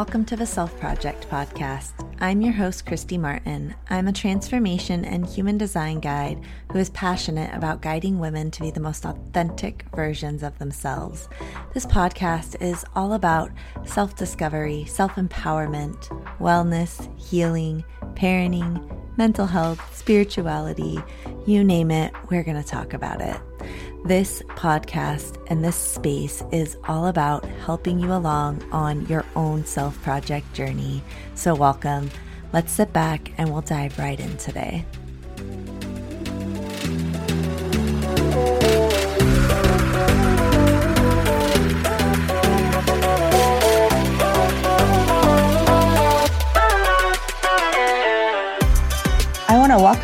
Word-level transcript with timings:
welcome 0.00 0.24
to 0.24 0.34
the 0.34 0.46
Self 0.46 0.80
Project 0.80 1.28
podcast. 1.28 1.90
I'm 2.20 2.40
your 2.40 2.54
host, 2.54 2.86
Kristy 2.86 3.20
Martin. 3.20 3.74
I'm 3.90 4.08
a 4.08 4.14
transformation 4.14 5.04
and 5.04 5.26
human 5.26 5.58
design 5.58 6.00
guide 6.00 6.42
who 6.72 6.78
is 6.78 6.88
passionate 6.88 7.54
about 7.54 7.82
guiding 7.82 8.18
women 8.18 8.50
to 8.52 8.62
be 8.62 8.70
the 8.70 8.80
most 8.80 9.04
authentic 9.04 9.84
versions 9.94 10.42
of 10.42 10.58
themselves. 10.58 11.28
This 11.74 11.84
podcast 11.84 12.62
is 12.62 12.82
all 12.96 13.12
about 13.12 13.50
self 13.84 14.16
discovery, 14.16 14.86
self 14.86 15.16
empowerment, 15.16 16.08
wellness, 16.38 17.06
healing, 17.20 17.84
parenting, 18.14 18.80
mental 19.18 19.44
health, 19.44 19.94
spirituality 19.94 20.98
you 21.46 21.64
name 21.64 21.90
it, 21.90 22.12
we're 22.30 22.44
going 22.44 22.62
to 22.62 22.68
talk 22.68 22.92
about 22.92 23.20
it. 23.20 23.36
This 24.04 24.40
podcast 24.48 25.36
and 25.48 25.62
this 25.62 25.76
space 25.76 26.42
is 26.52 26.78
all 26.88 27.08
about 27.08 27.44
helping 27.44 27.98
you 28.00 28.12
along 28.14 28.62
on 28.72 29.04
your 29.06 29.26
own 29.36 29.66
self 29.66 30.00
project 30.02 30.50
journey. 30.54 31.02
So, 31.34 31.54
welcome. 31.54 32.10
Let's 32.54 32.72
sit 32.72 32.94
back 32.94 33.30
and 33.36 33.52
we'll 33.52 33.60
dive 33.60 33.98
right 33.98 34.18
in 34.18 34.36
today. 34.38 34.86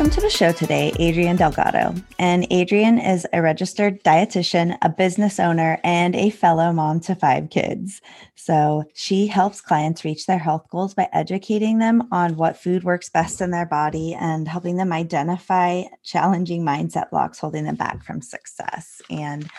Welcome 0.07 0.21
to 0.21 0.27
the 0.27 0.37
show 0.37 0.53
today 0.53 0.93
Adrianne 0.99 1.37
Delgado. 1.37 1.93
And 2.17 2.45
Adrianne 2.49 3.05
is 3.05 3.27
a 3.33 3.41
registered 3.41 4.01
dietitian, 4.05 4.77
a 4.81 4.87
business 4.87 5.37
owner, 5.37 5.81
and 5.83 6.15
a 6.15 6.29
fellow 6.29 6.71
mom 6.71 7.01
to 7.01 7.15
five 7.15 7.49
kids. 7.49 8.01
So 8.35 8.85
she 8.93 9.27
helps 9.27 9.59
clients 9.59 10.05
reach 10.05 10.25
their 10.25 10.37
health 10.37 10.69
goals 10.71 10.93
by 10.93 11.09
educating 11.11 11.79
them 11.79 12.07
on 12.13 12.37
what 12.37 12.55
food 12.55 12.85
works 12.85 13.09
best 13.09 13.41
in 13.41 13.51
their 13.51 13.65
body 13.65 14.13
and 14.13 14.47
helping 14.47 14.77
them 14.77 14.93
identify 14.93 15.83
challenging 16.05 16.63
mindset 16.63 17.09
blocks 17.09 17.39
holding 17.39 17.65
them 17.65 17.75
back 17.75 18.05
from 18.05 18.21
success. 18.21 19.01
And 19.09 19.49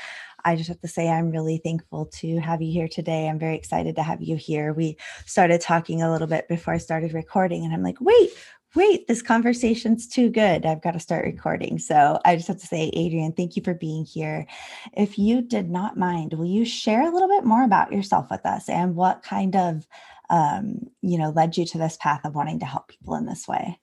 I 0.47 0.57
just 0.57 0.69
have 0.69 0.81
to 0.81 0.89
say, 0.89 1.11
I'm 1.11 1.31
really 1.31 1.59
thankful 1.59 2.07
to 2.21 2.39
have 2.39 2.63
you 2.63 2.73
here 2.73 2.89
today. 2.89 3.29
I'm 3.29 3.39
very 3.39 3.57
excited 3.57 3.97
to 3.97 4.03
have 4.03 4.23
you 4.23 4.37
here. 4.37 4.73
We 4.73 4.97
started 5.27 5.61
talking 5.61 6.01
a 6.01 6.11
little 6.11 6.29
bit 6.29 6.49
before 6.49 6.73
I 6.73 6.79
started 6.79 7.13
recording, 7.13 7.65
and 7.65 7.75
I'm 7.75 7.83
like, 7.83 8.01
wait, 8.01 8.31
wait, 8.75 9.07
this 9.07 9.23
conversation's 9.23 10.07
too 10.07 10.31
good. 10.31 10.67
I've 10.67 10.83
got 10.83 10.93
to 10.93 11.01
start 11.01 11.25
recording. 11.25 11.79
So 11.79 12.21
I 12.25 12.37
just 12.37 12.49
have 12.49 12.61
to 12.61 12.67
say, 12.67 12.91
Adrianne, 12.95 13.37
thank 13.37 13.57
you 13.57 13.63
for 13.63 13.75
being 13.75 14.05
here. 14.05 14.47
If 14.93 15.19
you 15.19 15.43
did 15.43 15.71
not 15.71 15.97
mind, 15.97 16.35
will 16.35 16.47
you 16.47 16.65
share 16.65 17.03
a 17.03 17.11
little 17.11 17.29
bit 17.29 17.45
more 17.45 17.65
about 17.65 17.93
yourself 17.93 18.27
with 18.31 18.45
us 18.45 18.69
and 18.69 18.95
what 18.95 19.23
kind 19.23 19.57
of, 19.57 19.87
um, 20.31 20.91
you 21.01 21.19
know, 21.19 21.31
led 21.31 21.57
you 21.57 21.65
to 21.67 21.79
this 21.79 21.97
path 21.97 22.21
of 22.25 22.35
wanting 22.35 22.61
to 22.61 22.67
help 22.67 22.89
people 22.89 23.15
in 23.15 23.25
this 23.25 23.49
way? 23.49 23.79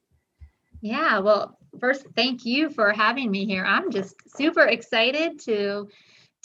Yeah, 0.80 1.18
well, 1.18 1.58
first, 1.80 2.06
thank 2.14 2.44
you 2.44 2.70
for 2.70 2.92
having 2.92 3.30
me 3.30 3.44
here. 3.44 3.64
I'm 3.64 3.90
just 3.90 4.14
super 4.36 4.62
excited 4.62 5.40
to 5.40 5.88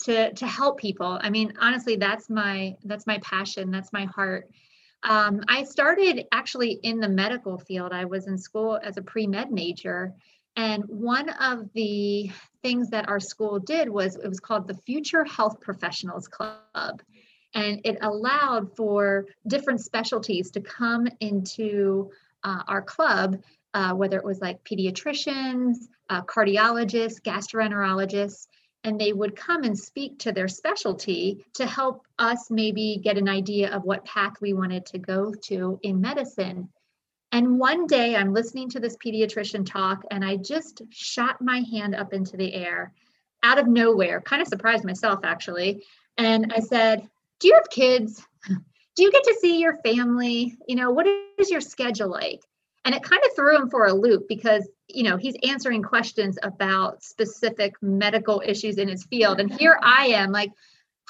to 0.04 0.32
to 0.32 0.46
help 0.46 0.80
people. 0.80 1.18
I 1.22 1.30
mean, 1.30 1.52
honestly, 1.60 1.96
that's 1.96 2.28
my 2.28 2.74
that's 2.84 3.06
my 3.06 3.18
passion. 3.18 3.70
That's 3.70 3.92
my 3.92 4.04
heart 4.06 4.50
um, 5.04 5.42
I 5.48 5.64
started 5.64 6.26
actually 6.32 6.72
in 6.82 7.00
the 7.00 7.08
medical 7.08 7.58
field. 7.58 7.92
I 7.92 8.04
was 8.04 8.26
in 8.26 8.38
school 8.38 8.78
as 8.82 8.96
a 8.96 9.02
pre 9.02 9.26
med 9.26 9.50
major. 9.50 10.14
And 10.56 10.84
one 10.84 11.30
of 11.30 11.72
the 11.72 12.30
things 12.62 12.90
that 12.90 13.08
our 13.08 13.20
school 13.20 13.58
did 13.58 13.88
was 13.88 14.16
it 14.16 14.28
was 14.28 14.40
called 14.40 14.68
the 14.68 14.74
Future 14.74 15.24
Health 15.24 15.60
Professionals 15.60 16.28
Club. 16.28 17.02
And 17.54 17.80
it 17.84 17.98
allowed 18.02 18.76
for 18.76 19.26
different 19.46 19.80
specialties 19.80 20.50
to 20.52 20.60
come 20.60 21.08
into 21.20 22.10
uh, 22.44 22.62
our 22.68 22.82
club, 22.82 23.42
uh, 23.74 23.92
whether 23.94 24.16
it 24.18 24.24
was 24.24 24.40
like 24.40 24.62
pediatricians, 24.64 25.88
uh, 26.10 26.22
cardiologists, 26.22 27.20
gastroenterologists, 27.22 28.46
and 28.84 29.00
they 29.00 29.12
would 29.12 29.36
come 29.36 29.62
and 29.62 29.78
speak 29.78 30.18
to 30.20 30.32
their 30.32 30.48
specialty 30.48 31.44
to 31.54 31.66
help 31.66 32.04
us 32.18 32.50
maybe 32.50 33.00
get 33.02 33.18
an 33.18 33.28
idea 33.28 33.70
of 33.74 33.84
what 33.84 34.04
path 34.04 34.34
we 34.40 34.52
wanted 34.52 34.86
to 34.86 34.98
go 34.98 35.32
to 35.32 35.78
in 35.82 36.00
medicine. 36.00 36.68
And 37.30 37.58
one 37.58 37.86
day 37.86 38.16
I'm 38.16 38.34
listening 38.34 38.68
to 38.70 38.80
this 38.80 38.96
pediatrician 38.96 39.64
talk, 39.64 40.04
and 40.10 40.24
I 40.24 40.36
just 40.36 40.82
shot 40.90 41.40
my 41.40 41.64
hand 41.70 41.94
up 41.94 42.12
into 42.12 42.36
the 42.36 42.52
air 42.52 42.92
out 43.42 43.58
of 43.58 43.66
nowhere, 43.66 44.20
kind 44.20 44.42
of 44.42 44.48
surprised 44.48 44.84
myself 44.84 45.20
actually. 45.24 45.84
And 46.18 46.52
I 46.54 46.60
said, 46.60 47.08
Do 47.40 47.48
you 47.48 47.54
have 47.54 47.70
kids? 47.70 48.24
Do 48.94 49.02
you 49.02 49.10
get 49.10 49.24
to 49.24 49.36
see 49.40 49.58
your 49.58 49.78
family? 49.78 50.58
You 50.68 50.76
know, 50.76 50.90
what 50.90 51.06
is 51.38 51.50
your 51.50 51.62
schedule 51.62 52.10
like? 52.10 52.42
And 52.84 52.94
it 52.94 53.02
kind 53.02 53.22
of 53.24 53.34
threw 53.36 53.56
him 53.56 53.70
for 53.70 53.86
a 53.86 53.92
loop 53.92 54.26
because 54.28 54.68
you 54.88 55.04
know 55.04 55.16
he's 55.16 55.36
answering 55.48 55.82
questions 55.82 56.38
about 56.42 57.02
specific 57.02 57.74
medical 57.80 58.42
issues 58.44 58.78
in 58.78 58.88
his 58.88 59.04
field. 59.04 59.40
And 59.40 59.52
here 59.52 59.78
i 59.82 60.06
am 60.06 60.32
like 60.32 60.50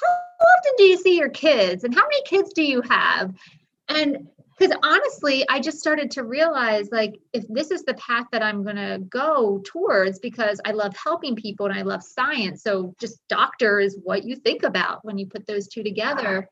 how 0.01 0.45
often 0.45 0.73
do 0.77 0.83
you 0.83 0.97
see 0.97 1.17
your 1.17 1.29
kids? 1.29 1.83
And 1.83 1.93
how 1.93 2.03
many 2.03 2.21
kids 2.25 2.53
do 2.53 2.63
you 2.63 2.81
have? 2.81 3.33
And 3.89 4.27
because 4.57 4.75
honestly 4.83 5.43
i 5.49 5.59
just 5.59 5.79
started 5.79 6.11
to 6.11 6.23
realize 6.23 6.89
like 6.91 7.19
if 7.33 7.43
this 7.49 7.71
is 7.71 7.83
the 7.83 7.95
path 7.95 8.25
that 8.31 8.43
i'm 8.43 8.63
going 8.63 8.75
to 8.75 8.99
go 9.09 9.61
towards 9.65 10.19
because 10.19 10.61
i 10.63 10.71
love 10.71 10.95
helping 10.95 11.35
people 11.35 11.65
and 11.65 11.77
i 11.77 11.81
love 11.81 12.03
science. 12.03 12.63
So 12.63 12.93
just 12.99 13.19
doctor 13.27 13.79
is 13.79 13.97
what 14.03 14.23
you 14.23 14.35
think 14.35 14.63
about 14.63 15.03
when 15.03 15.17
you 15.17 15.25
put 15.25 15.47
those 15.47 15.67
two 15.67 15.83
together. 15.83 16.47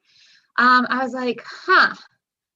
Um, 0.57 0.87
i 0.89 1.03
was 1.03 1.13
like 1.13 1.43
huh 1.45 1.95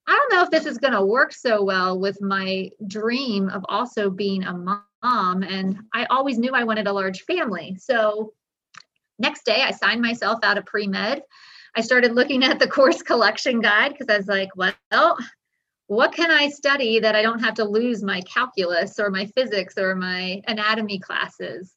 I 0.08 0.14
don't 0.14 0.38
know 0.38 0.44
if 0.44 0.52
this 0.52 0.66
is 0.66 0.78
going 0.78 0.94
to 0.94 1.06
work 1.06 1.34
so 1.34 1.64
well 1.64 2.00
with 2.00 2.22
my 2.22 2.70
dream 2.88 3.50
of 3.50 3.66
also 3.68 4.10
being 4.10 4.44
a 4.44 4.54
mom. 4.54 5.44
And 5.44 5.80
I 5.94 6.06
always 6.06 6.38
knew 6.38 6.52
I 6.54 6.64
wanted 6.64 6.88
a 6.88 6.94
large 6.94 7.24
family. 7.24 7.76
So, 7.80 8.34
next 9.18 9.46
day, 9.46 9.64
I 9.64 9.72
signed 9.72 10.02
myself 10.02 10.40
out 10.44 10.58
of 10.58 10.66
pre 10.66 10.88
med. 10.88 11.24
I 11.76 11.82
started 11.82 12.14
looking 12.14 12.44
at 12.44 12.60
the 12.60 12.68
course 12.78 13.02
collection 13.02 13.62
guide 13.62 13.94
because 13.94 14.10
I 14.10 14.18
was 14.18 14.28
like, 14.28 14.50
well, 14.56 15.18
what 15.88 16.14
can 16.14 16.32
I 16.32 16.50
study 16.50 17.00
that 17.00 17.16
I 17.16 17.22
don't 17.22 17.44
have 17.44 17.56
to 17.56 17.66
lose 17.66 18.04
my 18.04 18.22
calculus 18.22 19.00
or 19.00 19.10
my 19.10 19.26
physics 19.28 19.78
or 19.78 19.96
my 19.96 20.42
anatomy 20.48 21.00
classes? 21.00 21.74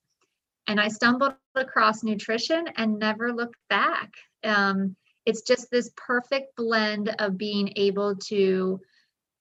And 0.67 0.79
I 0.81 0.89
stumbled 0.89 1.35
across 1.55 2.03
nutrition 2.03 2.69
and 2.77 2.99
never 2.99 3.33
looked 3.33 3.57
back. 3.71 4.13
Um, 4.45 4.97
it's 5.29 5.43
just 5.43 5.71
this 5.71 5.91
perfect 5.95 6.57
blend 6.57 7.15
of 7.19 7.37
being 7.37 7.71
able 7.77 8.17
to 8.17 8.81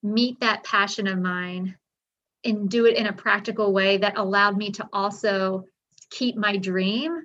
meet 0.03 0.37
that 0.41 0.65
passion 0.65 1.07
of 1.07 1.17
mine 1.17 1.77
and 2.43 2.69
do 2.69 2.85
it 2.85 2.97
in 2.97 3.07
a 3.07 3.13
practical 3.13 3.71
way 3.71 3.97
that 3.97 4.17
allowed 4.17 4.57
me 4.57 4.69
to 4.69 4.85
also 4.91 5.63
keep 6.09 6.35
my 6.35 6.57
dream 6.57 7.21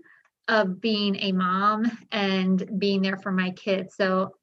of 0.46 0.80
being 0.80 1.16
a 1.16 1.32
mom 1.32 1.90
and 2.12 2.78
being 2.78 3.02
there 3.02 3.16
for 3.16 3.32
my 3.32 3.50
kids. 3.50 3.96
So 3.96 4.36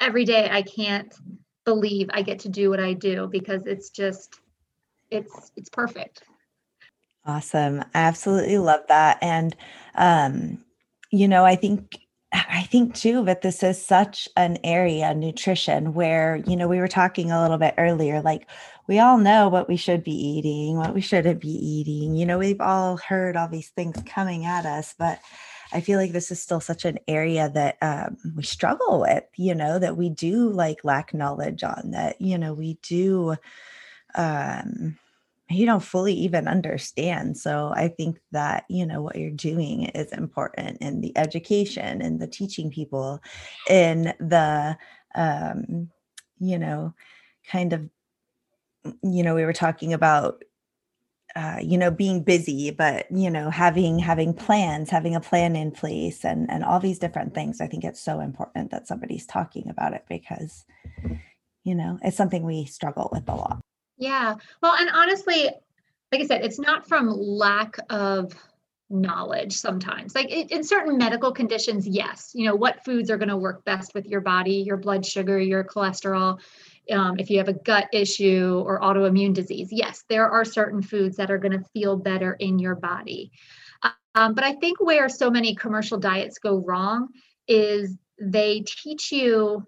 every 0.00 0.24
day 0.24 0.48
I 0.50 0.62
can't 0.62 1.14
believe 1.64 2.10
I 2.12 2.22
get 2.22 2.40
to 2.40 2.48
do 2.48 2.68
what 2.68 2.80
I 2.80 2.94
do 2.94 3.28
because 3.30 3.64
it's 3.66 3.90
just 3.90 4.40
it's 5.08 5.52
it's 5.54 5.70
perfect. 5.70 6.24
Awesome. 7.24 7.84
I 7.94 8.00
absolutely 8.00 8.58
love 8.58 8.82
that 8.88 9.18
and 9.22 9.54
um 9.94 10.64
you 11.12 11.28
know, 11.28 11.44
I 11.44 11.54
think 11.54 11.98
I 12.32 12.62
think 12.62 12.94
too 12.94 13.24
that 13.26 13.42
this 13.42 13.62
is 13.62 13.84
such 13.84 14.28
an 14.36 14.56
area, 14.64 15.14
nutrition, 15.14 15.92
where, 15.92 16.36
you 16.46 16.56
know, 16.56 16.66
we 16.66 16.78
were 16.78 16.88
talking 16.88 17.30
a 17.30 17.42
little 17.42 17.58
bit 17.58 17.74
earlier, 17.76 18.22
like 18.22 18.48
we 18.86 18.98
all 18.98 19.18
know 19.18 19.48
what 19.48 19.68
we 19.68 19.76
should 19.76 20.02
be 20.02 20.14
eating, 20.14 20.76
what 20.76 20.94
we 20.94 21.02
shouldn't 21.02 21.40
be 21.40 21.50
eating. 21.50 22.16
You 22.16 22.24
know, 22.24 22.38
we've 22.38 22.60
all 22.60 22.96
heard 22.96 23.36
all 23.36 23.48
these 23.48 23.68
things 23.70 24.02
coming 24.06 24.46
at 24.46 24.64
us, 24.64 24.94
but 24.98 25.20
I 25.74 25.80
feel 25.82 25.98
like 25.98 26.12
this 26.12 26.30
is 26.30 26.40
still 26.40 26.60
such 26.60 26.84
an 26.86 26.98
area 27.06 27.50
that 27.50 27.76
um, 27.82 28.16
we 28.34 28.42
struggle 28.42 29.00
with, 29.00 29.24
you 29.36 29.54
know, 29.54 29.78
that 29.78 29.96
we 29.96 30.08
do 30.08 30.48
like 30.50 30.84
lack 30.84 31.12
knowledge 31.12 31.62
on, 31.62 31.90
that, 31.90 32.20
you 32.20 32.38
know, 32.38 32.54
we 32.54 32.78
do 32.82 33.36
um 34.14 34.98
you 35.54 35.66
don't 35.66 35.82
fully 35.82 36.14
even 36.14 36.48
understand. 36.48 37.36
So 37.36 37.72
I 37.74 37.88
think 37.88 38.18
that, 38.32 38.64
you 38.68 38.86
know, 38.86 39.02
what 39.02 39.16
you're 39.16 39.30
doing 39.30 39.84
is 39.84 40.12
important 40.12 40.78
in 40.80 41.00
the 41.00 41.16
education 41.16 42.02
and 42.02 42.20
the 42.20 42.26
teaching 42.26 42.70
people 42.70 43.20
in 43.68 44.14
the, 44.20 44.76
um, 45.14 45.90
you 46.38 46.58
know, 46.58 46.94
kind 47.50 47.72
of, 47.72 47.88
you 49.02 49.22
know, 49.22 49.34
we 49.34 49.44
were 49.44 49.52
talking 49.52 49.92
about 49.92 50.42
uh, 51.34 51.58
you 51.62 51.78
know 51.78 51.90
being 51.90 52.22
busy 52.22 52.70
but 52.70 53.10
you 53.10 53.30
know 53.30 53.48
having 53.48 53.98
having 53.98 54.34
plans 54.34 54.90
having 54.90 55.14
a 55.14 55.20
plan 55.20 55.56
in 55.56 55.70
place 55.70 56.26
and 56.26 56.50
and 56.50 56.62
all 56.62 56.78
these 56.78 56.98
different 56.98 57.34
things 57.34 57.58
i 57.58 57.66
think 57.66 57.84
it's 57.84 58.02
so 58.02 58.20
important 58.20 58.70
that 58.70 58.86
somebody's 58.86 59.24
talking 59.24 59.66
about 59.70 59.94
it 59.94 60.04
because 60.10 60.66
you 61.64 61.74
know 61.74 61.98
it's 62.02 62.18
something 62.18 62.42
we 62.42 62.66
struggle 62.66 63.08
with 63.12 63.26
a 63.28 63.34
lot 63.34 63.62
yeah. 64.02 64.34
Well, 64.60 64.74
and 64.74 64.90
honestly, 64.90 65.44
like 66.10 66.20
I 66.20 66.26
said, 66.26 66.44
it's 66.44 66.58
not 66.58 66.88
from 66.88 67.08
lack 67.08 67.76
of 67.88 68.34
knowledge 68.90 69.54
sometimes. 69.54 70.14
Like 70.14 70.30
it, 70.30 70.50
in 70.50 70.64
certain 70.64 70.98
medical 70.98 71.32
conditions, 71.32 71.86
yes, 71.86 72.32
you 72.34 72.44
know, 72.44 72.54
what 72.54 72.84
foods 72.84 73.10
are 73.10 73.16
going 73.16 73.28
to 73.28 73.36
work 73.36 73.64
best 73.64 73.94
with 73.94 74.06
your 74.06 74.20
body, 74.20 74.56
your 74.56 74.76
blood 74.76 75.06
sugar, 75.06 75.38
your 75.38 75.62
cholesterol. 75.62 76.40
Um, 76.90 77.16
if 77.20 77.30
you 77.30 77.38
have 77.38 77.48
a 77.48 77.52
gut 77.52 77.88
issue 77.92 78.62
or 78.66 78.80
autoimmune 78.80 79.34
disease, 79.34 79.68
yes, 79.70 80.04
there 80.08 80.28
are 80.28 80.44
certain 80.44 80.82
foods 80.82 81.16
that 81.16 81.30
are 81.30 81.38
going 81.38 81.58
to 81.58 81.64
feel 81.72 81.96
better 81.96 82.34
in 82.34 82.58
your 82.58 82.74
body. 82.74 83.30
Um, 84.16 84.34
but 84.34 84.42
I 84.42 84.54
think 84.54 84.80
where 84.80 85.08
so 85.08 85.30
many 85.30 85.54
commercial 85.54 85.98
diets 85.98 86.38
go 86.38 86.56
wrong 86.56 87.08
is 87.46 87.96
they 88.20 88.64
teach 88.66 89.12
you, 89.12 89.64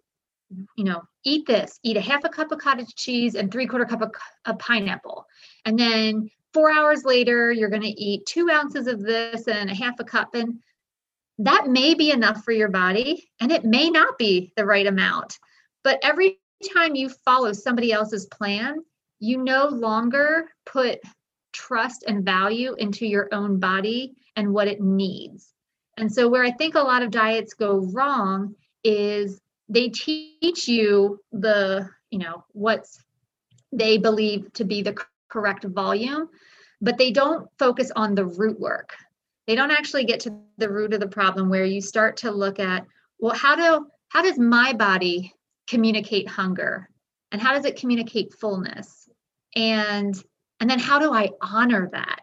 you 0.76 0.84
know, 0.84 1.02
eat 1.24 1.46
this, 1.46 1.78
eat 1.82 1.96
a 1.96 2.00
half 2.00 2.24
a 2.24 2.28
cup 2.28 2.52
of 2.52 2.58
cottage 2.58 2.94
cheese 2.94 3.34
and 3.34 3.50
three 3.50 3.66
quarter 3.66 3.84
cup 3.84 4.02
of, 4.02 4.12
of 4.44 4.58
pineapple. 4.58 5.26
And 5.64 5.78
then 5.78 6.30
four 6.52 6.70
hours 6.72 7.04
later, 7.04 7.52
you're 7.52 7.70
going 7.70 7.82
to 7.82 7.88
eat 7.88 8.26
two 8.26 8.50
ounces 8.50 8.86
of 8.86 9.02
this 9.02 9.48
and 9.48 9.70
a 9.70 9.74
half 9.74 9.98
a 10.00 10.04
cup. 10.04 10.34
And 10.34 10.60
that 11.38 11.68
may 11.68 11.94
be 11.94 12.10
enough 12.10 12.44
for 12.44 12.52
your 12.52 12.68
body, 12.68 13.28
and 13.40 13.50
it 13.50 13.64
may 13.64 13.90
not 13.90 14.18
be 14.18 14.52
the 14.56 14.64
right 14.64 14.86
amount. 14.86 15.38
But 15.82 15.98
every 16.02 16.40
time 16.72 16.94
you 16.94 17.08
follow 17.24 17.52
somebody 17.52 17.92
else's 17.92 18.26
plan, 18.26 18.76
you 19.18 19.38
no 19.38 19.66
longer 19.66 20.48
put 20.64 21.00
trust 21.52 22.04
and 22.06 22.24
value 22.24 22.74
into 22.78 23.06
your 23.06 23.28
own 23.32 23.58
body 23.58 24.14
and 24.36 24.52
what 24.52 24.68
it 24.68 24.80
needs. 24.80 25.52
And 25.96 26.12
so, 26.12 26.28
where 26.28 26.44
I 26.44 26.50
think 26.50 26.74
a 26.74 26.80
lot 26.80 27.02
of 27.02 27.10
diets 27.10 27.54
go 27.54 27.78
wrong 27.92 28.54
is 28.82 29.40
they 29.68 29.88
teach 29.88 30.68
you 30.68 31.20
the, 31.32 31.88
you 32.10 32.18
know, 32.18 32.44
what's 32.52 32.98
they 33.72 33.98
believe 33.98 34.52
to 34.52 34.64
be 34.64 34.82
the 34.82 34.96
correct 35.28 35.64
volume, 35.64 36.28
but 36.80 36.96
they 36.96 37.10
don't 37.10 37.48
focus 37.58 37.90
on 37.96 38.14
the 38.14 38.24
root 38.24 38.58
work. 38.60 38.94
They 39.46 39.54
don't 39.54 39.70
actually 39.70 40.04
get 40.04 40.20
to 40.20 40.38
the 40.58 40.70
root 40.70 40.94
of 40.94 41.00
the 41.00 41.08
problem 41.08 41.50
where 41.50 41.64
you 41.64 41.80
start 41.80 42.16
to 42.18 42.30
look 42.30 42.58
at, 42.58 42.86
well, 43.18 43.34
how 43.34 43.56
do 43.56 43.86
how 44.08 44.22
does 44.22 44.38
my 44.38 44.72
body 44.72 45.34
communicate 45.66 46.28
hunger? 46.28 46.88
And 47.32 47.42
how 47.42 47.52
does 47.54 47.64
it 47.64 47.76
communicate 47.76 48.32
fullness? 48.34 49.08
And 49.56 50.14
and 50.60 50.70
then 50.70 50.78
how 50.78 50.98
do 50.98 51.12
I 51.12 51.30
honor 51.40 51.88
that? 51.92 52.20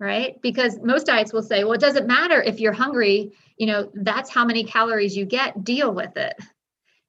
Right? 0.00 0.40
Because 0.42 0.78
most 0.82 1.06
diets 1.06 1.32
will 1.32 1.42
say, 1.42 1.64
well, 1.64 1.72
it 1.72 1.80
doesn't 1.80 2.06
matter 2.06 2.40
if 2.40 2.60
you're 2.60 2.72
hungry, 2.72 3.32
you 3.56 3.66
know, 3.66 3.90
that's 3.94 4.30
how 4.30 4.44
many 4.44 4.62
calories 4.62 5.16
you 5.16 5.24
get, 5.24 5.64
deal 5.64 5.92
with 5.92 6.16
it. 6.16 6.34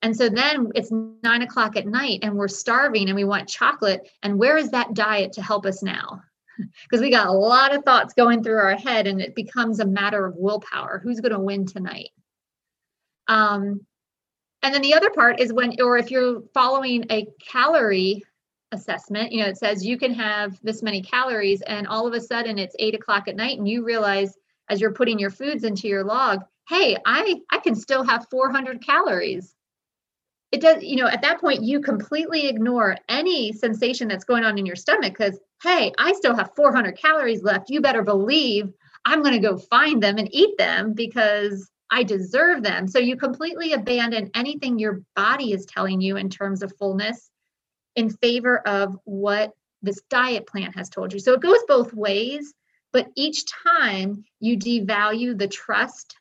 And 0.01 0.15
so 0.15 0.29
then 0.29 0.71
it's 0.75 0.91
nine 0.91 1.41
o'clock 1.41 1.75
at 1.75 1.85
night 1.85 2.19
and 2.23 2.35
we're 2.35 2.47
starving 2.47 3.09
and 3.09 3.15
we 3.15 3.25
want 3.25 3.49
chocolate. 3.49 4.09
And 4.23 4.39
where 4.39 4.57
is 4.57 4.71
that 4.71 4.93
diet 4.93 5.33
to 5.33 5.41
help 5.41 5.65
us 5.65 5.83
now? 5.83 6.21
Because 6.83 6.99
we 6.99 7.09
got 7.09 7.27
a 7.27 7.31
lot 7.31 7.73
of 7.73 7.85
thoughts 7.85 8.13
going 8.13 8.43
through 8.43 8.57
our 8.57 8.75
head 8.75 9.07
and 9.07 9.21
it 9.21 9.33
becomes 9.33 9.79
a 9.79 9.85
matter 9.85 10.25
of 10.25 10.35
willpower. 10.35 10.99
Who's 11.01 11.21
going 11.21 11.31
to 11.31 11.39
win 11.39 11.65
tonight? 11.65 12.09
Um, 13.29 13.85
and 14.61 14.73
then 14.73 14.81
the 14.81 14.93
other 14.93 15.09
part 15.09 15.39
is 15.39 15.53
when, 15.53 15.81
or 15.81 15.97
if 15.97 16.11
you're 16.11 16.41
following 16.53 17.05
a 17.09 17.27
calorie 17.39 18.25
assessment, 18.71 19.31
you 19.31 19.41
know, 19.41 19.49
it 19.49 19.57
says 19.57 19.85
you 19.85 19.97
can 19.97 20.13
have 20.13 20.59
this 20.63 20.83
many 20.83 21.01
calories, 21.01 21.61
and 21.61 21.87
all 21.87 22.07
of 22.07 22.13
a 22.13 22.21
sudden 22.21 22.57
it's 22.57 22.75
eight 22.79 22.95
o'clock 22.95 23.27
at 23.27 23.35
night, 23.35 23.57
and 23.57 23.67
you 23.67 23.83
realize 23.83 24.37
as 24.69 24.79
you're 24.79 24.93
putting 24.93 25.19
your 25.19 25.31
foods 25.31 25.63
into 25.63 25.87
your 25.87 26.03
log, 26.03 26.43
hey, 26.67 26.95
I 27.05 27.41
I 27.51 27.59
can 27.59 27.75
still 27.75 28.03
have 28.03 28.27
400 28.29 28.85
calories. 28.85 29.55
It 30.51 30.61
does, 30.61 30.83
you 30.83 30.95
know, 30.95 31.07
at 31.07 31.21
that 31.21 31.41
point 31.41 31.63
you 31.63 31.79
completely 31.79 32.47
ignore 32.47 32.97
any 33.07 33.51
sensation 33.53 34.07
that's 34.07 34.23
going 34.23 34.43
on 34.43 34.57
in 34.57 34.65
your 34.65 34.75
stomach 34.75 35.13
because 35.17 35.39
hey, 35.63 35.91
I 35.97 36.13
still 36.13 36.35
have 36.35 36.55
400 36.55 36.97
calories 36.97 37.43
left. 37.43 37.69
You 37.69 37.81
better 37.81 38.03
believe 38.03 38.71
I'm 39.05 39.21
going 39.21 39.33
to 39.33 39.47
go 39.47 39.57
find 39.57 40.01
them 40.01 40.17
and 40.17 40.33
eat 40.33 40.57
them 40.57 40.93
because 40.93 41.69
I 41.91 42.03
deserve 42.03 42.63
them. 42.63 42.87
So 42.87 42.99
you 42.99 43.17
completely 43.17 43.73
abandon 43.73 44.29
anything 44.35 44.77
your 44.77 45.01
body 45.15 45.53
is 45.53 45.65
telling 45.65 45.99
you 46.01 46.17
in 46.17 46.29
terms 46.29 46.61
of 46.61 46.73
fullness 46.77 47.29
in 47.95 48.09
favor 48.09 48.59
of 48.59 48.97
what 49.03 49.53
this 49.81 50.01
diet 50.09 50.47
plan 50.47 50.71
has 50.73 50.89
told 50.89 51.13
you. 51.13 51.19
So 51.19 51.33
it 51.33 51.41
goes 51.41 51.59
both 51.67 51.93
ways, 51.93 52.53
but 52.91 53.07
each 53.15 53.43
time 53.63 54.23
you 54.39 54.57
devalue 54.57 55.37
the 55.37 55.47
trust 55.47 56.15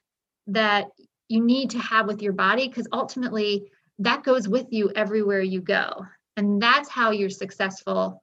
that 0.49 0.87
you 1.29 1.45
need 1.45 1.71
to 1.71 1.79
have 1.79 2.07
with 2.07 2.23
your 2.23 2.33
body 2.33 2.69
because 2.69 2.89
ultimately 2.93 3.71
that 3.99 4.23
goes 4.23 4.49
with 4.49 4.67
you 4.71 4.91
everywhere 4.95 5.43
you 5.43 5.61
go. 5.61 6.05
And 6.37 6.63
that's 6.63 6.89
how 6.89 7.11
you're 7.11 7.31
successful 7.31 8.23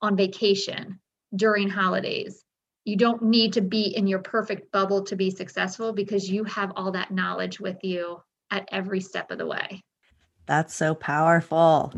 on 0.00 0.16
vacation 0.16 0.98
during 1.34 1.68
holidays. 1.68 2.44
You 2.84 2.96
don't 2.96 3.22
need 3.22 3.52
to 3.52 3.60
be 3.60 3.96
in 3.96 4.08
your 4.08 4.18
perfect 4.18 4.72
bubble 4.72 5.04
to 5.04 5.16
be 5.16 5.30
successful 5.30 5.92
because 5.92 6.28
you 6.28 6.42
have 6.44 6.72
all 6.74 6.92
that 6.92 7.12
knowledge 7.12 7.60
with 7.60 7.78
you 7.84 8.20
at 8.50 8.68
every 8.72 9.00
step 9.00 9.30
of 9.30 9.38
the 9.38 9.46
way. 9.46 9.82
That's 10.46 10.74
so 10.74 10.94
powerful. 10.94 11.92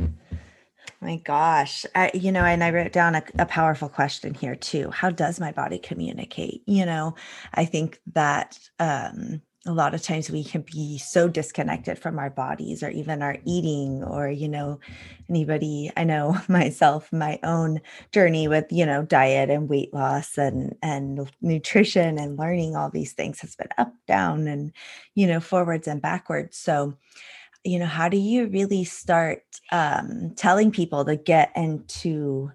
My 1.01 1.17
gosh. 1.17 1.85
I, 1.95 2.11
you 2.15 2.33
know, 2.33 2.45
and 2.45 2.65
I 2.65 2.71
wrote 2.71 2.93
down 2.93 3.15
a, 3.15 3.23
a, 3.39 3.47
powerful 3.47 3.89
question 3.89 4.33
here 4.33 4.55
too. 4.55 4.91
How 4.91 5.11
does 5.11 5.39
my 5.39 5.53
body 5.53 5.79
communicate? 5.79 6.63
You 6.67 6.87
know, 6.87 7.15
I 7.53 7.67
think 7.67 8.01
that 8.15 8.59
um, 8.79 9.43
a 9.67 9.73
lot 9.73 9.95
of 9.95 10.03
times 10.03 10.31
we 10.31 10.45
can 10.45 10.63
be 10.63 10.99
so 10.99 11.27
disconnected 11.29 11.99
from 11.99 12.19
our 12.19 12.31
bodies 12.31 12.83
or 12.83 12.91
even 12.91 13.23
our 13.23 13.37
eating 13.45 14.05
or, 14.05 14.29
you 14.29 14.49
know, 14.49 14.79
anybody, 15.29 15.91
I 15.97 16.05
know 16.05 16.37
myself, 16.49 17.13
my 17.13 17.39
own 17.43 17.81
journey 18.13 18.47
with, 18.47 18.67
you 18.71 18.85
know, 18.85 19.03
diet 19.03 19.51
and 19.51 19.69
weight 19.69 19.93
loss 19.95 20.37
and, 20.37 20.75
and 20.83 21.31
nutrition 21.41 22.19
and 22.19 22.39
learning 22.39 22.77
all 22.77 22.91
these 22.91 23.13
things 23.13 23.41
has 23.41 23.57
been 23.57 23.69
up, 23.79 23.95
down, 24.07 24.47
and, 24.49 24.73
you 25.15 25.27
know, 25.27 25.41
forwards 25.41 25.89
and 25.89 26.03
backwards. 26.03 26.59
So, 26.59 26.95
you 27.65 27.79
know 27.79 27.87
how 27.87 28.09
do 28.09 28.17
you 28.17 28.47
really 28.47 28.85
start 28.85 29.43
um, 29.73 30.35
telling 30.37 30.71
people 30.71 31.05
to 31.05 31.17
get 31.17 31.51
into 31.57 32.53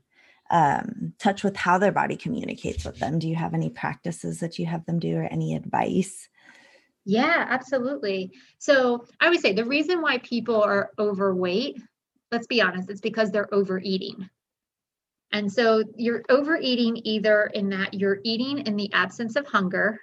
um, 0.51 1.13
touch 1.19 1.43
with 1.43 1.55
how 1.55 1.77
their 1.77 1.91
body 1.91 2.15
communicates 2.15 2.85
with 2.85 2.99
them? 2.99 3.19
Do 3.19 3.27
you 3.27 3.35
have 3.35 3.53
any 3.53 3.69
practices 3.69 4.39
that 4.39 4.57
you 4.57 4.65
have 4.65 4.85
them 4.85 4.99
do 4.99 5.17
or 5.17 5.23
any 5.23 5.55
advice? 5.55 6.29
Yeah 7.05 7.45
absolutely. 7.49 8.31
So 8.59 9.05
i 9.19 9.29
would 9.29 9.39
say 9.39 9.53
the 9.53 9.65
reason 9.65 10.01
why 10.01 10.19
people 10.19 10.61
are 10.61 10.91
overweight 10.99 11.81
let's 12.31 12.47
be 12.47 12.61
honest 12.61 12.89
it's 12.89 13.01
because 13.01 13.31
they're 13.31 13.53
overeating. 13.53 14.29
And 15.31 15.51
so 15.51 15.83
you're 15.95 16.23
overeating 16.29 17.01
either 17.03 17.51
in 17.53 17.69
that 17.69 17.93
you're 17.93 18.19
eating 18.23 18.59
in 18.59 18.75
the 18.75 18.91
absence 18.93 19.35
of 19.35 19.45
hunger 19.45 19.99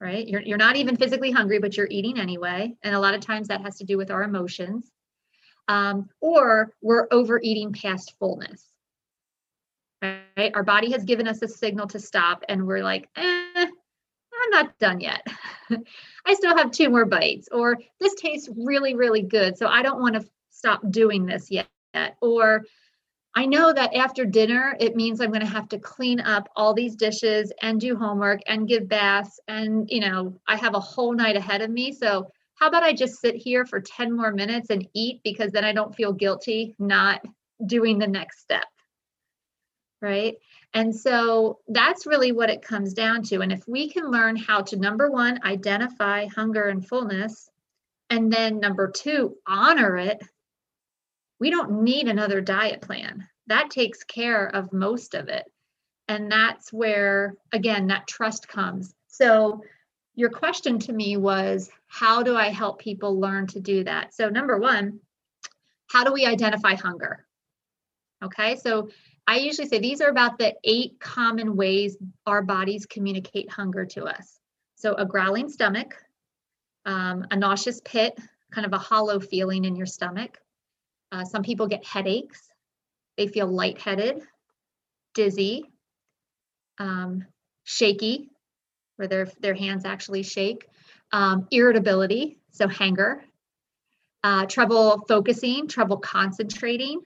right? 0.00 0.26
You're, 0.26 0.42
you're 0.42 0.58
not 0.58 0.76
even 0.76 0.96
physically 0.96 1.30
hungry, 1.30 1.58
but 1.58 1.76
you're 1.76 1.88
eating 1.90 2.18
anyway. 2.18 2.74
And 2.82 2.94
a 2.94 3.00
lot 3.00 3.14
of 3.14 3.20
times 3.20 3.48
that 3.48 3.62
has 3.62 3.76
to 3.78 3.84
do 3.84 3.96
with 3.96 4.10
our 4.10 4.22
emotions. 4.22 4.90
Um, 5.66 6.08
or 6.20 6.72
we're 6.80 7.08
overeating 7.10 7.72
past 7.72 8.14
fullness. 8.18 8.64
Right? 10.02 10.52
Our 10.54 10.62
body 10.62 10.92
has 10.92 11.04
given 11.04 11.26
us 11.26 11.42
a 11.42 11.48
signal 11.48 11.88
to 11.88 11.98
stop, 11.98 12.44
and 12.48 12.66
we're 12.66 12.82
like, 12.82 13.08
eh, 13.16 13.66
I'm 14.42 14.50
not 14.50 14.78
done 14.78 15.00
yet. 15.00 15.26
I 16.26 16.34
still 16.34 16.56
have 16.56 16.70
two 16.70 16.88
more 16.88 17.04
bites, 17.04 17.48
or 17.50 17.76
this 18.00 18.14
tastes 18.14 18.48
really, 18.56 18.94
really 18.94 19.22
good. 19.22 19.58
So 19.58 19.66
I 19.66 19.82
don't 19.82 20.00
want 20.00 20.14
to 20.14 20.24
stop 20.50 20.80
doing 20.90 21.26
this 21.26 21.50
yet. 21.50 21.68
Or 22.20 22.64
I 23.38 23.46
know 23.46 23.72
that 23.72 23.94
after 23.94 24.24
dinner, 24.24 24.76
it 24.80 24.96
means 24.96 25.20
I'm 25.20 25.30
going 25.30 25.42
to 25.42 25.46
have 25.46 25.68
to 25.68 25.78
clean 25.78 26.18
up 26.18 26.48
all 26.56 26.74
these 26.74 26.96
dishes 26.96 27.52
and 27.62 27.80
do 27.80 27.94
homework 27.94 28.40
and 28.48 28.66
give 28.66 28.88
baths. 28.88 29.38
And, 29.46 29.88
you 29.88 30.00
know, 30.00 30.40
I 30.48 30.56
have 30.56 30.74
a 30.74 30.80
whole 30.80 31.14
night 31.14 31.36
ahead 31.36 31.62
of 31.62 31.70
me. 31.70 31.92
So, 31.92 32.32
how 32.56 32.66
about 32.66 32.82
I 32.82 32.92
just 32.92 33.20
sit 33.20 33.36
here 33.36 33.64
for 33.64 33.80
10 33.80 34.12
more 34.12 34.32
minutes 34.32 34.70
and 34.70 34.88
eat 34.92 35.20
because 35.22 35.52
then 35.52 35.62
I 35.62 35.72
don't 35.72 35.94
feel 35.94 36.12
guilty 36.12 36.74
not 36.80 37.24
doing 37.64 38.00
the 38.00 38.08
next 38.08 38.40
step? 38.40 38.66
Right. 40.02 40.34
And 40.74 40.92
so 40.92 41.60
that's 41.68 42.08
really 42.08 42.32
what 42.32 42.50
it 42.50 42.60
comes 42.60 42.92
down 42.92 43.22
to. 43.24 43.42
And 43.42 43.52
if 43.52 43.62
we 43.68 43.88
can 43.88 44.10
learn 44.10 44.34
how 44.34 44.62
to, 44.62 44.76
number 44.76 45.12
one, 45.12 45.38
identify 45.44 46.26
hunger 46.26 46.64
and 46.64 46.84
fullness, 46.84 47.48
and 48.10 48.32
then 48.32 48.58
number 48.58 48.90
two, 48.90 49.36
honor 49.46 49.96
it 49.96 50.20
we 51.40 51.50
don't 51.50 51.82
need 51.82 52.08
another 52.08 52.40
diet 52.40 52.80
plan. 52.80 53.26
That 53.46 53.70
takes 53.70 54.04
care 54.04 54.46
of 54.46 54.72
most 54.72 55.14
of 55.14 55.28
it. 55.28 55.44
And 56.08 56.30
that's 56.30 56.72
where, 56.72 57.34
again, 57.52 57.88
that 57.88 58.06
trust 58.06 58.48
comes. 58.48 58.94
So, 59.08 59.62
your 60.14 60.30
question 60.30 60.80
to 60.80 60.92
me 60.92 61.16
was 61.16 61.70
how 61.86 62.22
do 62.22 62.36
I 62.36 62.48
help 62.48 62.80
people 62.80 63.20
learn 63.20 63.46
to 63.48 63.60
do 63.60 63.84
that? 63.84 64.14
So, 64.14 64.28
number 64.28 64.58
one, 64.58 65.00
how 65.88 66.04
do 66.04 66.12
we 66.12 66.26
identify 66.26 66.74
hunger? 66.74 67.26
Okay, 68.24 68.56
so 68.56 68.90
I 69.26 69.38
usually 69.38 69.68
say 69.68 69.78
these 69.78 70.00
are 70.00 70.08
about 70.08 70.38
the 70.38 70.56
eight 70.64 70.98
common 70.98 71.54
ways 71.54 71.96
our 72.26 72.42
bodies 72.42 72.86
communicate 72.86 73.50
hunger 73.50 73.84
to 73.86 74.04
us. 74.04 74.40
So, 74.76 74.94
a 74.94 75.06
growling 75.06 75.48
stomach, 75.48 75.94
um, 76.86 77.26
a 77.30 77.36
nauseous 77.36 77.80
pit, 77.84 78.18
kind 78.50 78.66
of 78.66 78.72
a 78.72 78.78
hollow 78.78 79.20
feeling 79.20 79.66
in 79.66 79.76
your 79.76 79.86
stomach, 79.86 80.38
uh, 81.12 81.24
some 81.24 81.42
people 81.42 81.66
get 81.66 81.84
headaches. 81.84 82.48
They 83.16 83.26
feel 83.26 83.46
lightheaded, 83.46 84.22
dizzy, 85.14 85.64
um, 86.78 87.24
shaky, 87.64 88.30
where 88.96 89.08
their, 89.08 89.28
their 89.40 89.54
hands 89.54 89.84
actually 89.84 90.22
shake, 90.22 90.66
um, 91.12 91.46
irritability, 91.50 92.38
so 92.50 92.68
hanger, 92.68 93.24
uh, 94.22 94.46
trouble 94.46 95.04
focusing, 95.08 95.68
trouble 95.68 95.98
concentrating. 95.98 97.00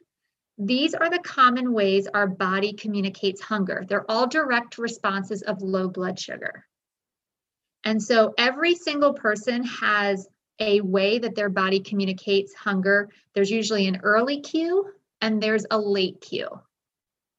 These 0.59 0.94
are 0.94 1.11
the 1.11 1.18
common 1.18 1.73
ways 1.73 2.06
our 2.12 2.26
body 2.26 2.75
communicates 2.75 3.40
hunger. 3.40 3.85
They're 3.88 4.11
all 4.11 4.26
direct 4.26 4.78
responses 4.78 5.42
of 5.42 5.62
low 5.62 5.88
blood 5.88 6.18
sugar. 6.18 6.66
And 7.85 8.02
so 8.02 8.32
every 8.38 8.75
single 8.75 9.14
person 9.14 9.64
has 9.64 10.28
a 10.62 10.81
way 10.81 11.19
that 11.19 11.35
their 11.35 11.49
body 11.49 11.81
communicates 11.81 12.54
hunger. 12.54 13.09
There's 13.35 13.50
usually 13.50 13.88
an 13.88 14.00
early 14.02 14.40
cue 14.40 14.87
and 15.21 15.42
there's 15.42 15.66
a 15.71 15.78
late 15.78 16.21
cue. 16.21 16.49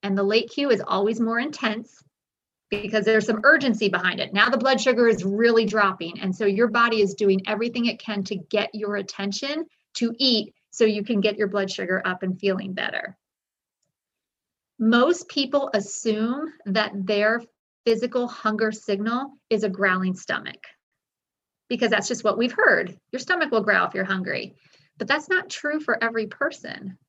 And 0.04 0.18
the 0.18 0.24
late 0.24 0.50
cue 0.50 0.70
is 0.70 0.84
always 0.86 1.20
more 1.20 1.40
intense 1.40 2.04
because 2.70 3.06
there's 3.06 3.26
some 3.26 3.42
urgency 3.44 3.88
behind 3.88 4.20
it. 4.20 4.34
Now 4.34 4.50
the 4.50 4.58
blood 4.58 4.82
sugar 4.82 5.08
is 5.08 5.24
really 5.24 5.66
dropping. 5.66 6.20
And 6.20 6.36
so 6.36 6.46
your 6.46 6.68
body 6.68 7.02
is 7.02 7.14
doing 7.14 7.42
everything 7.48 7.86
it 7.86 8.00
can 8.00 8.24
to 8.26 8.36
get 8.36 8.74
your 8.74 8.98
attention 8.98 9.66
to 9.96 10.14
eat 10.18 10.54
so 10.72 10.84
you 10.84 11.04
can 11.04 11.22
get 11.22 11.38
your 11.38 11.48
blood 11.48 11.72
sugar 11.72 12.02
up 12.04 12.24
and 12.24 12.40
feeling 12.40 12.74
better. 12.74 13.18
Most 14.80 15.30
people 15.30 15.70
assume 15.74 16.52
that 16.66 16.92
their 16.94 17.42
physical 17.86 18.28
hunger 18.28 18.72
signal 18.72 19.38
is 19.50 19.64
a 19.64 19.70
growling 19.70 20.16
stomach 20.16 20.66
because 21.74 21.90
that's 21.90 22.08
just 22.08 22.24
what 22.24 22.38
we've 22.38 22.54
heard. 22.56 22.96
Your 23.12 23.20
stomach 23.20 23.50
will 23.50 23.64
growl 23.64 23.88
if 23.88 23.96
you're 23.96 24.04
hungry. 24.04 24.54
But 25.00 25.08
that's 25.08 25.28
not 25.28 25.50
true 25.50 25.80
for 25.80 25.98
every 26.04 26.28
person. 26.28 27.00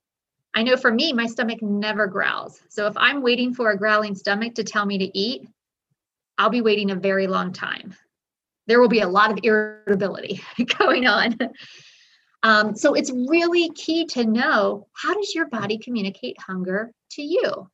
I 0.54 0.62
know 0.62 0.78
for 0.78 0.90
me, 0.90 1.12
my 1.12 1.26
stomach 1.26 1.60
never 1.60 2.06
growls. 2.06 2.62
So 2.70 2.86
if 2.86 2.96
I'm 2.96 3.20
waiting 3.20 3.52
for 3.52 3.70
a 3.70 3.76
growling 3.76 4.14
stomach 4.14 4.54
to 4.54 4.64
tell 4.64 4.86
me 4.86 4.96
to 4.96 5.18
eat, 5.18 5.46
I'll 6.38 6.48
be 6.48 6.62
waiting 6.62 6.90
a 6.90 6.94
very 6.94 7.26
long 7.26 7.52
time. 7.52 7.94
There 8.66 8.80
will 8.80 8.88
be 8.88 9.00
a 9.00 9.08
lot 9.08 9.30
of 9.30 9.40
irritability 9.42 10.40
going 10.78 11.06
on. 11.06 11.36
Um, 12.42 12.74
so 12.74 12.94
it's 12.94 13.12
really 13.12 13.68
key 13.68 14.06
to 14.06 14.24
know 14.24 14.86
how 14.94 15.12
does 15.12 15.34
your 15.34 15.46
body 15.46 15.76
communicate 15.76 16.40
hunger 16.40 16.90
to 17.10 17.22
you? 17.22 17.68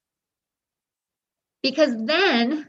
Because 1.62 1.94
then 2.04 2.66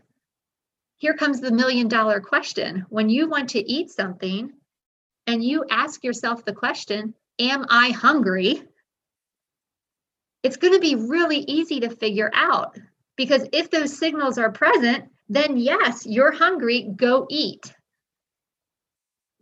here 1.01 1.15
comes 1.15 1.41
the 1.41 1.51
million 1.51 1.87
dollar 1.87 2.19
question. 2.19 2.85
When 2.89 3.09
you 3.09 3.27
want 3.27 3.49
to 3.49 3.71
eat 3.71 3.89
something 3.89 4.51
and 5.25 5.43
you 5.43 5.65
ask 5.67 6.03
yourself 6.03 6.45
the 6.45 6.53
question, 6.53 7.15
Am 7.39 7.65
I 7.69 7.89
hungry? 7.89 8.61
It's 10.43 10.57
going 10.57 10.75
to 10.75 10.79
be 10.79 10.93
really 10.93 11.39
easy 11.39 11.79
to 11.79 11.89
figure 11.89 12.29
out 12.35 12.77
because 13.17 13.47
if 13.51 13.71
those 13.71 13.97
signals 13.97 14.37
are 14.37 14.51
present, 14.51 15.05
then 15.27 15.57
yes, 15.57 16.05
you're 16.05 16.31
hungry, 16.31 16.91
go 16.95 17.25
eat. 17.31 17.73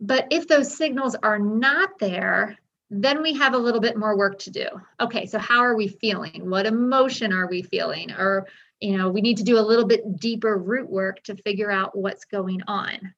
But 0.00 0.28
if 0.30 0.48
those 0.48 0.74
signals 0.74 1.14
are 1.22 1.38
not 1.38 1.98
there, 1.98 2.56
then 2.88 3.20
we 3.20 3.34
have 3.34 3.52
a 3.52 3.58
little 3.58 3.82
bit 3.82 3.98
more 3.98 4.16
work 4.16 4.38
to 4.40 4.50
do. 4.50 4.66
Okay, 4.98 5.26
so 5.26 5.38
how 5.38 5.58
are 5.58 5.76
we 5.76 5.88
feeling? 5.88 6.48
What 6.48 6.64
emotion 6.64 7.34
are 7.34 7.48
we 7.48 7.60
feeling? 7.60 8.12
Or, 8.12 8.46
you 8.80 8.96
know, 8.96 9.10
we 9.10 9.20
need 9.20 9.36
to 9.36 9.44
do 9.44 9.58
a 9.58 9.60
little 9.60 9.84
bit 9.84 10.18
deeper 10.18 10.56
root 10.56 10.90
work 10.90 11.22
to 11.24 11.36
figure 11.36 11.70
out 11.70 11.96
what's 11.96 12.24
going 12.24 12.62
on. 12.66 13.14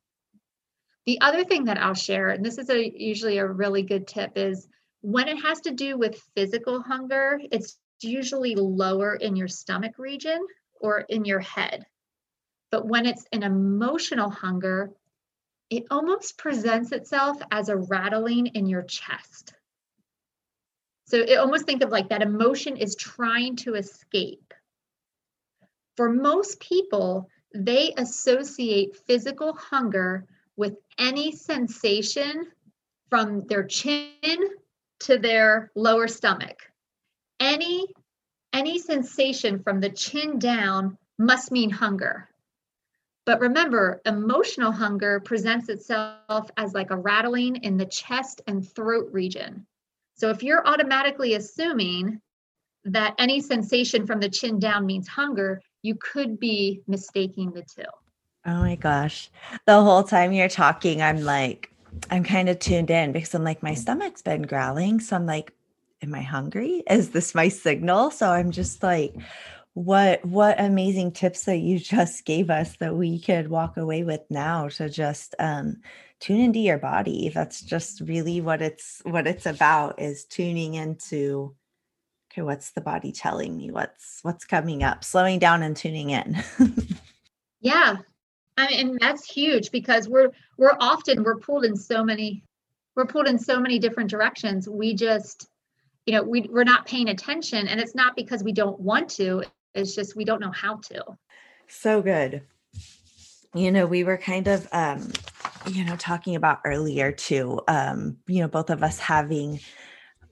The 1.07 1.21
other 1.21 1.45
thing 1.45 1.65
that 1.65 1.79
I'll 1.79 1.95
share, 1.95 2.29
and 2.29 2.45
this 2.45 2.59
is 2.59 2.71
a 2.71 2.93
usually 2.95 3.39
a 3.39 3.47
really 3.47 3.83
good 3.83 4.07
tip, 4.07 4.33
is 4.37 4.69
when 5.01 5.29
it 5.29 5.37
has 5.39 5.61
to 5.63 5.73
do 5.73 5.97
with 5.97 6.23
physical 6.37 6.81
hunger, 6.81 7.41
it's 7.51 7.79
usually 8.01 8.55
lower 8.55 9.15
in 9.15 9.37
your 9.37 9.49
stomach 9.49 9.99
region 9.99 10.47
or 10.81 11.01
in 11.01 11.25
your 11.25 11.41
head. 11.41 11.85
But 12.71 12.87
when 12.87 13.07
it's 13.07 13.27
an 13.33 13.43
emotional 13.43 14.31
hunger, 14.31 14.93
it 15.71 15.85
almost 15.91 16.39
presents 16.39 16.93
itself 16.93 17.41
as 17.51 17.69
a 17.69 17.77
rattling 17.77 18.47
in 18.49 18.67
your 18.67 18.83
chest. 18.83 19.55
So 21.07 21.19
it 21.19 21.39
almost 21.39 21.67
think 21.67 21.83
of 21.83 21.91
like 21.91 22.09
that 22.09 22.23
emotion 22.23 22.77
is 22.77 22.97
trying 22.97 23.57
to 23.57 23.75
escape. 23.75 24.52
For 26.03 26.11
most 26.11 26.59
people, 26.59 27.31
they 27.55 27.95
associate 27.97 28.97
physical 29.07 29.53
hunger 29.53 30.27
with 30.57 30.75
any 30.99 31.31
sensation 31.31 32.51
from 33.09 33.47
their 33.47 33.63
chin 33.63 34.41
to 34.99 35.19
their 35.19 35.71
lower 35.77 36.09
stomach. 36.09 36.59
Any 37.39 37.87
any 38.53 38.81
sensation 38.81 39.63
from 39.63 39.79
the 39.79 39.91
chin 39.91 40.41
down 40.41 40.99
must 41.21 41.53
mean 41.53 41.71
hunger. 41.71 42.29
But 43.25 43.39
remember, 43.39 44.03
emotional 44.05 44.73
hunger 44.73 45.21
presents 45.21 45.69
itself 45.69 46.51
as 46.57 46.75
like 46.75 46.91
a 46.91 46.97
rattling 46.97 47.63
in 47.63 47.77
the 47.77 47.87
chest 47.87 48.41
and 48.49 48.69
throat 48.69 49.09
region. 49.13 49.69
So 50.17 50.31
if 50.31 50.43
you're 50.43 50.67
automatically 50.67 51.35
assuming 51.35 52.21
that 52.87 53.15
any 53.19 53.41
sensation 53.41 54.05
from 54.05 54.19
the 54.19 54.29
chin 54.29 54.59
down 54.59 54.85
means 54.85 55.07
hunger, 55.07 55.63
you 55.83 55.97
could 55.97 56.39
be 56.39 56.83
mistaking 56.87 57.51
the 57.53 57.63
two. 57.63 57.83
Oh 58.47 58.61
my 58.61 58.77
gosh. 58.77 59.31
The 59.67 59.81
whole 59.81 60.03
time 60.03 60.33
you're 60.33 60.49
talking, 60.49 61.03
I'm 61.03 61.23
like, 61.23 61.71
I'm 62.11 62.25
kind 62.25 62.49
of 62.49 62.59
tuned 62.59 62.91
in 62.91 63.13
because 63.13 63.35
I'm 63.35 63.45
like, 63.45 63.63
my 63.63 63.75
stomach's 63.75 64.23
been 64.23 64.43
growling. 64.43 65.01
So 65.01 65.17
I'm 65.17 65.27
like, 65.27 65.53
am 66.03 66.15
I 66.15 66.23
hungry? 66.23 66.83
Is 66.89 67.11
this 67.11 67.35
my 67.35 67.49
signal? 67.49 68.11
So 68.11 68.31
I'm 68.31 68.51
just 68.51 68.83
like, 68.83 69.15
what 69.75 70.25
what 70.25 70.61
amazing 70.61 71.13
tips 71.13 71.45
that 71.45 71.59
you 71.59 71.79
just 71.79 72.25
gave 72.25 72.51
us 72.51 72.77
that 72.77 72.95
we 72.95 73.19
could 73.19 73.49
walk 73.49 73.77
away 73.77 74.03
with 74.05 74.21
now 74.29 74.69
to 74.69 74.89
just 74.89 75.35
um 75.39 75.77
tune 76.21 76.41
into 76.41 76.59
your 76.59 76.79
body 76.79 77.31
that's 77.31 77.63
just 77.63 78.01
really 78.03 78.41
what 78.41 78.61
it's 78.61 79.01
what 79.05 79.27
it's 79.27 79.47
about 79.47 80.01
is 80.01 80.25
tuning 80.27 80.75
into 80.75 81.55
okay 82.33 82.43
what's 82.43 82.71
the 82.71 82.81
body 82.81 83.13
telling 83.13 83.57
me? 83.57 83.71
What's 83.71 84.21
what's 84.23 84.45
coming 84.45 84.83
up? 84.83 85.05
Slowing 85.05 85.39
down 85.39 85.63
and 85.63 85.77
tuning 85.77 86.11
in. 86.11 86.43
Yeah. 87.65 87.99
I 88.59 88.67
mean, 88.67 88.81
and 88.81 88.99
that's 89.01 89.25
huge 89.25 89.71
because 89.71 90.09
we're 90.09 90.31
we're 90.59 90.77
often 90.81 91.23
we're 91.23 91.39
pulled 91.39 91.65
in 91.65 91.77
so 91.77 92.03
many 92.03 92.43
we're 92.97 93.07
pulled 93.07 93.29
in 93.29 93.39
so 93.39 93.61
many 93.61 93.79
different 93.79 94.11
directions. 94.11 94.69
We 94.69 94.95
just 94.95 95.49
you 96.05 96.15
know 96.15 96.25
we, 96.25 96.43
we're 96.51 96.65
not 96.65 96.87
paying 96.87 97.09
attention 97.09 97.69
and 97.69 97.81
it's 97.81 97.95
not 97.95 98.17
because 98.17 98.43
we 98.43 98.51
don't 98.51 98.81
want 98.81 99.09
to 99.11 99.45
it's 99.75 99.95
just 99.95 100.17
we 100.17 100.25
don't 100.25 100.41
know 100.41 100.51
how 100.51 100.79
to. 100.89 101.05
So 101.69 102.03
good. 102.03 102.43
You 103.55 103.71
know, 103.71 103.87
we 103.87 104.03
were 104.03 104.19
kind 104.19 104.49
of 104.49 104.67
um, 104.73 105.13
you 105.67 105.85
know, 105.85 105.97
talking 105.97 106.35
about 106.35 106.61
earlier 106.65 107.13
too, 107.13 107.61
um, 107.69 108.17
you 108.27 108.41
know, 108.41 108.49
both 108.49 108.71
of 108.71 108.83
us 108.83 108.99
having 108.99 109.61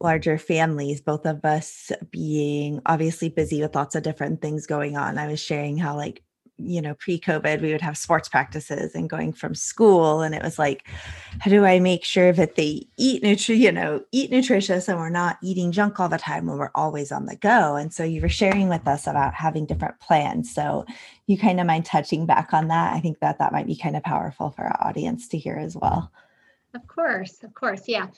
larger 0.01 0.39
families, 0.39 1.01
both 1.01 1.27
of 1.27 1.45
us 1.45 1.93
being 2.11 2.81
obviously 2.87 3.29
busy 3.29 3.61
with 3.61 3.75
lots 3.75 3.95
of 3.95 4.03
different 4.03 4.41
things 4.41 4.67
going 4.67 4.97
on. 4.97 5.19
I 5.19 5.27
was 5.27 5.41
sharing 5.41 5.77
how 5.77 5.97
like 5.97 6.23
you 6.63 6.81
know, 6.81 6.95
pre 6.95 7.19
COVID, 7.19 7.61
we 7.61 7.73
would 7.73 7.81
have 7.81 7.97
sports 7.97 8.29
practices 8.29 8.95
and 8.95 9.09
going 9.09 9.33
from 9.33 9.55
school. 9.55 10.21
And 10.21 10.35
it 10.35 10.43
was 10.43 10.59
like, 10.59 10.87
how 11.39 11.51
do 11.51 11.65
I 11.65 11.81
make 11.81 12.05
sure 12.05 12.33
that 12.33 12.57
they 12.57 12.87
eat 12.97 13.23
nutri, 13.23 13.59
you 13.59 13.73
know, 13.73 14.03
eat 14.13 14.31
nutritious 14.31 14.89
and 14.89 14.99
we're 14.99 15.11
not 15.11 15.39
eating 15.43 15.73
junk 15.73 15.99
all 15.99 16.09
the 16.09 16.19
time 16.19 16.47
when 16.47 16.59
we're 16.59 16.71
always 16.75 17.13
on 17.13 17.27
the 17.27 17.37
go. 17.37 17.77
And 17.77 17.93
so 17.93 18.05
you 18.05 18.21
were 18.21 18.29
sharing 18.29 18.69
with 18.69 18.87
us 18.87 19.07
about 19.07 19.35
having 19.35 19.67
different 19.67 19.99
plans. 20.01 20.53
So 20.53 20.85
you 21.27 21.39
kind 21.39 21.61
of 21.61 21.67
mind 21.67 21.87
touching 21.87 22.27
back 22.27 22.53
on 22.53 22.69
that. 22.69 22.95
I 22.95 23.01
think 23.01 23.21
that 23.21 23.39
that 23.39 23.53
might 23.53 23.67
be 23.67 23.77
kind 23.77 23.97
of 23.97 24.03
powerful 24.03 24.51
for 24.51 24.65
our 24.65 24.89
audience 24.89 25.29
to 25.29 25.39
hear 25.39 25.57
as 25.57 25.77
well. 25.77 26.11
Of 26.75 26.87
course, 26.87 27.43
of 27.43 27.55
course. 27.55 27.83
Yeah. 27.87 28.09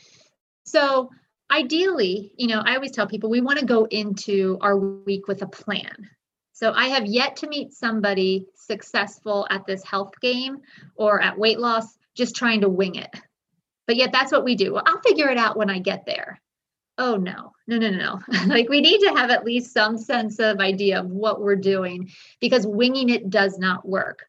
So 0.64 1.10
ideally, 1.52 2.32
you 2.36 2.46
know, 2.48 2.62
I 2.64 2.74
always 2.74 2.92
tell 2.92 3.06
people 3.06 3.30
we 3.30 3.40
want 3.40 3.58
to 3.58 3.66
go 3.66 3.84
into 3.84 4.58
our 4.60 4.76
week 4.76 5.28
with 5.28 5.42
a 5.42 5.46
plan 5.46 6.08
so 6.62 6.72
I 6.72 6.86
have 6.90 7.06
yet 7.06 7.34
to 7.38 7.48
meet 7.48 7.72
somebody 7.72 8.46
successful 8.54 9.48
at 9.50 9.66
this 9.66 9.84
health 9.84 10.12
game 10.20 10.58
or 10.94 11.20
at 11.20 11.36
weight 11.36 11.58
loss 11.58 11.98
just 12.14 12.36
trying 12.36 12.60
to 12.60 12.68
wing 12.68 12.94
it. 12.94 13.10
But 13.88 13.96
yet 13.96 14.12
that's 14.12 14.30
what 14.30 14.44
we 14.44 14.54
do. 14.54 14.74
Well, 14.74 14.84
I'll 14.86 15.00
figure 15.00 15.28
it 15.28 15.38
out 15.38 15.56
when 15.56 15.70
I 15.70 15.80
get 15.80 16.06
there. 16.06 16.40
Oh 16.98 17.16
no, 17.16 17.50
no, 17.66 17.78
no, 17.78 17.90
no. 17.90 18.20
like 18.46 18.68
we 18.68 18.80
need 18.80 19.00
to 19.00 19.14
have 19.16 19.30
at 19.30 19.44
least 19.44 19.74
some 19.74 19.98
sense 19.98 20.38
of 20.38 20.60
idea 20.60 21.00
of 21.00 21.10
what 21.10 21.40
we're 21.40 21.56
doing 21.56 22.08
because 22.38 22.64
winging 22.64 23.08
it 23.08 23.28
does 23.28 23.58
not 23.58 23.84
work. 23.84 24.26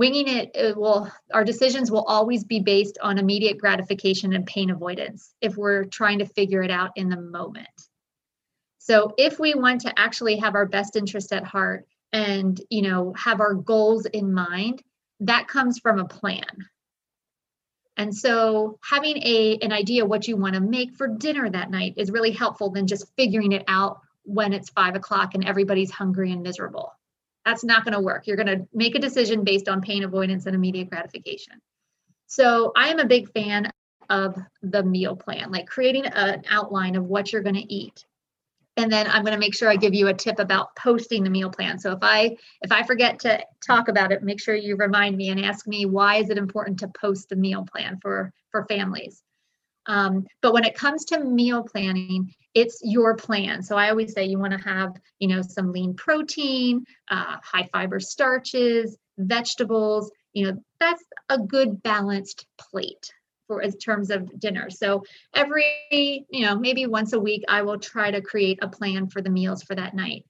Winging 0.00 0.28
it, 0.28 0.52
it 0.54 0.78
will 0.78 1.12
our 1.30 1.44
decisions 1.44 1.90
will 1.90 2.04
always 2.04 2.42
be 2.42 2.58
based 2.58 2.96
on 3.02 3.18
immediate 3.18 3.58
gratification 3.58 4.32
and 4.32 4.46
pain 4.46 4.70
avoidance 4.70 5.34
if 5.42 5.58
we're 5.58 5.84
trying 5.84 6.20
to 6.20 6.24
figure 6.24 6.62
it 6.62 6.70
out 6.70 6.92
in 6.96 7.10
the 7.10 7.20
moment. 7.20 7.68
So 8.78 9.12
if 9.18 9.38
we 9.38 9.52
want 9.52 9.82
to 9.82 9.92
actually 9.98 10.38
have 10.38 10.54
our 10.54 10.64
best 10.64 10.96
interest 10.96 11.34
at 11.34 11.44
heart 11.44 11.86
and, 12.14 12.58
you 12.70 12.80
know, 12.80 13.12
have 13.12 13.40
our 13.40 13.52
goals 13.52 14.06
in 14.06 14.32
mind, 14.32 14.82
that 15.20 15.48
comes 15.48 15.78
from 15.78 15.98
a 15.98 16.08
plan. 16.08 16.66
And 17.98 18.16
so 18.16 18.78
having 18.82 19.18
a 19.18 19.58
an 19.60 19.70
idea 19.70 20.06
what 20.06 20.26
you 20.26 20.38
want 20.38 20.54
to 20.54 20.62
make 20.62 20.94
for 20.94 21.08
dinner 21.08 21.50
that 21.50 21.70
night 21.70 21.92
is 21.98 22.10
really 22.10 22.32
helpful 22.32 22.70
than 22.70 22.86
just 22.86 23.14
figuring 23.16 23.52
it 23.52 23.64
out 23.68 24.00
when 24.22 24.54
it's 24.54 24.70
five 24.70 24.94
o'clock 24.94 25.34
and 25.34 25.44
everybody's 25.44 25.90
hungry 25.90 26.32
and 26.32 26.42
miserable. 26.42 26.94
That's 27.44 27.64
not 27.64 27.84
going 27.84 27.94
to 27.94 28.00
work. 28.00 28.26
You're 28.26 28.36
going 28.36 28.58
to 28.58 28.66
make 28.72 28.94
a 28.94 29.00
decision 29.00 29.44
based 29.44 29.68
on 29.68 29.80
pain 29.80 30.04
avoidance 30.04 30.46
and 30.46 30.54
immediate 30.54 30.90
gratification. 30.90 31.54
So 32.26 32.72
I 32.76 32.88
am 32.88 32.98
a 32.98 33.06
big 33.06 33.32
fan 33.32 33.70
of 34.08 34.36
the 34.62 34.82
meal 34.82 35.16
plan, 35.16 35.50
like 35.50 35.66
creating 35.66 36.06
an 36.06 36.42
outline 36.50 36.96
of 36.96 37.04
what 37.04 37.32
you're 37.32 37.42
going 37.42 37.54
to 37.56 37.72
eat. 37.72 38.04
And 38.76 38.90
then 38.90 39.06
I'm 39.08 39.24
going 39.24 39.34
to 39.34 39.40
make 39.40 39.54
sure 39.54 39.68
I 39.68 39.76
give 39.76 39.94
you 39.94 40.08
a 40.08 40.14
tip 40.14 40.38
about 40.38 40.74
posting 40.76 41.24
the 41.24 41.30
meal 41.30 41.50
plan. 41.50 41.78
So 41.78 41.92
if 41.92 41.98
I 42.02 42.36
if 42.62 42.72
I 42.72 42.82
forget 42.82 43.18
to 43.20 43.44
talk 43.66 43.88
about 43.88 44.12
it, 44.12 44.22
make 44.22 44.40
sure 44.40 44.54
you 44.54 44.76
remind 44.76 45.16
me 45.16 45.30
and 45.30 45.44
ask 45.44 45.66
me 45.66 45.86
why 45.86 46.16
is 46.16 46.30
it 46.30 46.38
important 46.38 46.78
to 46.80 46.88
post 46.88 47.28
the 47.28 47.36
meal 47.36 47.66
plan 47.70 47.98
for 48.00 48.32
for 48.50 48.64
families. 48.66 49.22
Um, 49.86 50.26
but 50.40 50.52
when 50.52 50.64
it 50.64 50.74
comes 50.74 51.04
to 51.06 51.24
meal 51.24 51.62
planning, 51.64 52.32
it's 52.54 52.80
your 52.82 53.16
plan. 53.16 53.62
So 53.62 53.76
I 53.76 53.90
always 53.90 54.12
say 54.12 54.24
you 54.24 54.38
want 54.38 54.52
to 54.52 54.68
have, 54.68 54.92
you 55.18 55.28
know, 55.28 55.42
some 55.42 55.72
lean 55.72 55.94
protein, 55.94 56.84
uh, 57.10 57.36
high 57.42 57.68
fiber 57.72 58.00
starches, 58.00 58.96
vegetables. 59.18 60.10
You 60.32 60.46
know, 60.46 60.64
that's 60.78 61.04
a 61.28 61.38
good 61.38 61.82
balanced 61.82 62.46
plate 62.58 63.12
for 63.46 63.62
in 63.62 63.72
terms 63.72 64.10
of 64.10 64.38
dinner. 64.38 64.70
So 64.70 65.04
every, 65.34 65.64
you 65.90 66.46
know, 66.46 66.58
maybe 66.58 66.86
once 66.86 67.12
a 67.12 67.20
week, 67.20 67.44
I 67.48 67.62
will 67.62 67.78
try 67.78 68.10
to 68.10 68.20
create 68.20 68.58
a 68.62 68.68
plan 68.68 69.08
for 69.08 69.20
the 69.20 69.30
meals 69.30 69.62
for 69.62 69.74
that 69.74 69.94
night. 69.94 70.24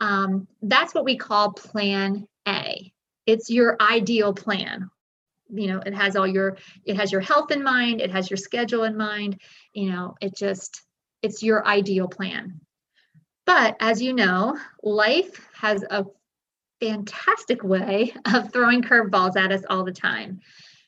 Um, 0.00 0.48
that's 0.62 0.94
what 0.94 1.04
we 1.04 1.16
call 1.16 1.52
Plan 1.52 2.26
A. 2.48 2.92
It's 3.26 3.50
your 3.50 3.76
ideal 3.80 4.32
plan 4.32 4.90
you 5.54 5.66
know 5.66 5.80
it 5.84 5.94
has 5.94 6.16
all 6.16 6.26
your 6.26 6.56
it 6.86 6.96
has 6.96 7.12
your 7.12 7.20
health 7.20 7.50
in 7.50 7.62
mind 7.62 8.00
it 8.00 8.10
has 8.10 8.30
your 8.30 8.38
schedule 8.38 8.84
in 8.84 8.96
mind 8.96 9.38
you 9.74 9.90
know 9.90 10.14
it 10.20 10.34
just 10.34 10.82
it's 11.22 11.42
your 11.42 11.66
ideal 11.66 12.08
plan. 12.08 12.60
But 13.46 13.76
as 13.80 14.02
you 14.02 14.12
know 14.12 14.58
life 14.82 15.48
has 15.54 15.84
a 15.90 16.04
fantastic 16.80 17.62
way 17.62 18.14
of 18.32 18.52
throwing 18.52 18.82
curveballs 18.82 19.36
at 19.36 19.52
us 19.52 19.62
all 19.70 19.84
the 19.84 19.92
time. 19.92 20.40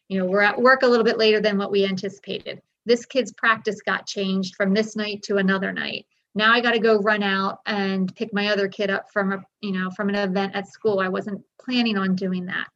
You 0.09 0.19
know 0.19 0.27
we're 0.27 0.43
at 0.43 0.61
work 0.61 0.83
a 0.83 0.87
little 0.87 1.05
bit 1.05 1.19
later 1.19 1.41
than 1.41 1.59
what 1.59 1.71
we 1.71 1.85
anticipated. 1.85 2.61
This 2.87 3.07
kid's 3.07 3.33
practice 3.33 3.81
got 3.81 4.07
changed 4.07 4.57
from 4.57 4.75
this 4.75 4.97
night 4.97 5.23
to 5.23 5.39
another 5.39 5.73
night. 5.73 6.07
Now 6.35 6.53
i 6.53 6.61
got 6.61 6.73
to 6.73 6.81
go 6.81 6.99
run 6.99 7.23
out 7.23 7.61
and 7.65 8.15
pick 8.17 8.35
my 8.35 8.49
other 8.49 8.69
kid 8.69 8.91
up 8.91 9.11
from 9.13 9.33
a 9.33 9.43
you 9.61 9.73
know 9.73 9.91
from 9.91 10.09
an 10.09 10.17
event 10.17 10.55
at 10.55 10.69
school. 10.69 11.01
I 11.01 11.09
wasn't 11.09 11.43
planning 11.61 11.97
on 11.97 12.15
doing 12.15 12.47
that. 12.47 12.69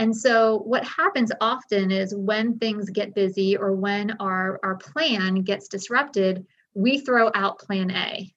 And 0.00 0.16
so 0.16 0.60
what 0.64 0.82
happens 0.84 1.30
often 1.42 1.90
is 1.90 2.14
when 2.14 2.58
things 2.58 2.88
get 2.88 3.14
busy 3.14 3.54
or 3.54 3.72
when 3.72 4.12
our, 4.12 4.58
our 4.62 4.76
plan 4.76 5.42
gets 5.42 5.68
disrupted, 5.68 6.46
we 6.74 6.98
throw 6.98 7.30
out 7.34 7.58
plan 7.58 7.90
A 7.90 8.32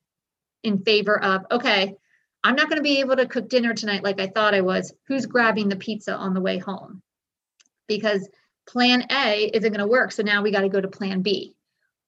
in 0.64 0.84
favor 0.84 1.22
of, 1.22 1.46
okay, 1.52 1.96
I'm 2.44 2.56
not 2.56 2.68
going 2.68 2.78
to 2.78 2.84
be 2.84 3.00
able 3.00 3.16
to 3.16 3.28
cook 3.28 3.50
dinner 3.50 3.74
tonight 3.74 4.04
like 4.04 4.20
I 4.20 4.28
thought 4.28 4.54
I 4.54 4.62
was. 4.62 4.94
Who's 5.08 5.26
grabbing 5.26 5.70
the 5.70 5.76
pizza 5.76 6.14
on 6.14 6.34
the 6.34 6.42
way 6.42 6.58
home? 6.58 7.02
Because 7.88 8.28
plan 8.68 9.06
A 9.12 9.50
isn't 9.54 9.72
going 9.72 9.80
to 9.80 9.88
work. 9.88 10.12
So 10.12 10.24
now 10.24 10.42
we 10.42 10.52
got 10.52 10.62
to 10.62 10.70
go 10.70 10.82
to 10.82 10.88
plan 10.88 11.22
B. 11.22 11.56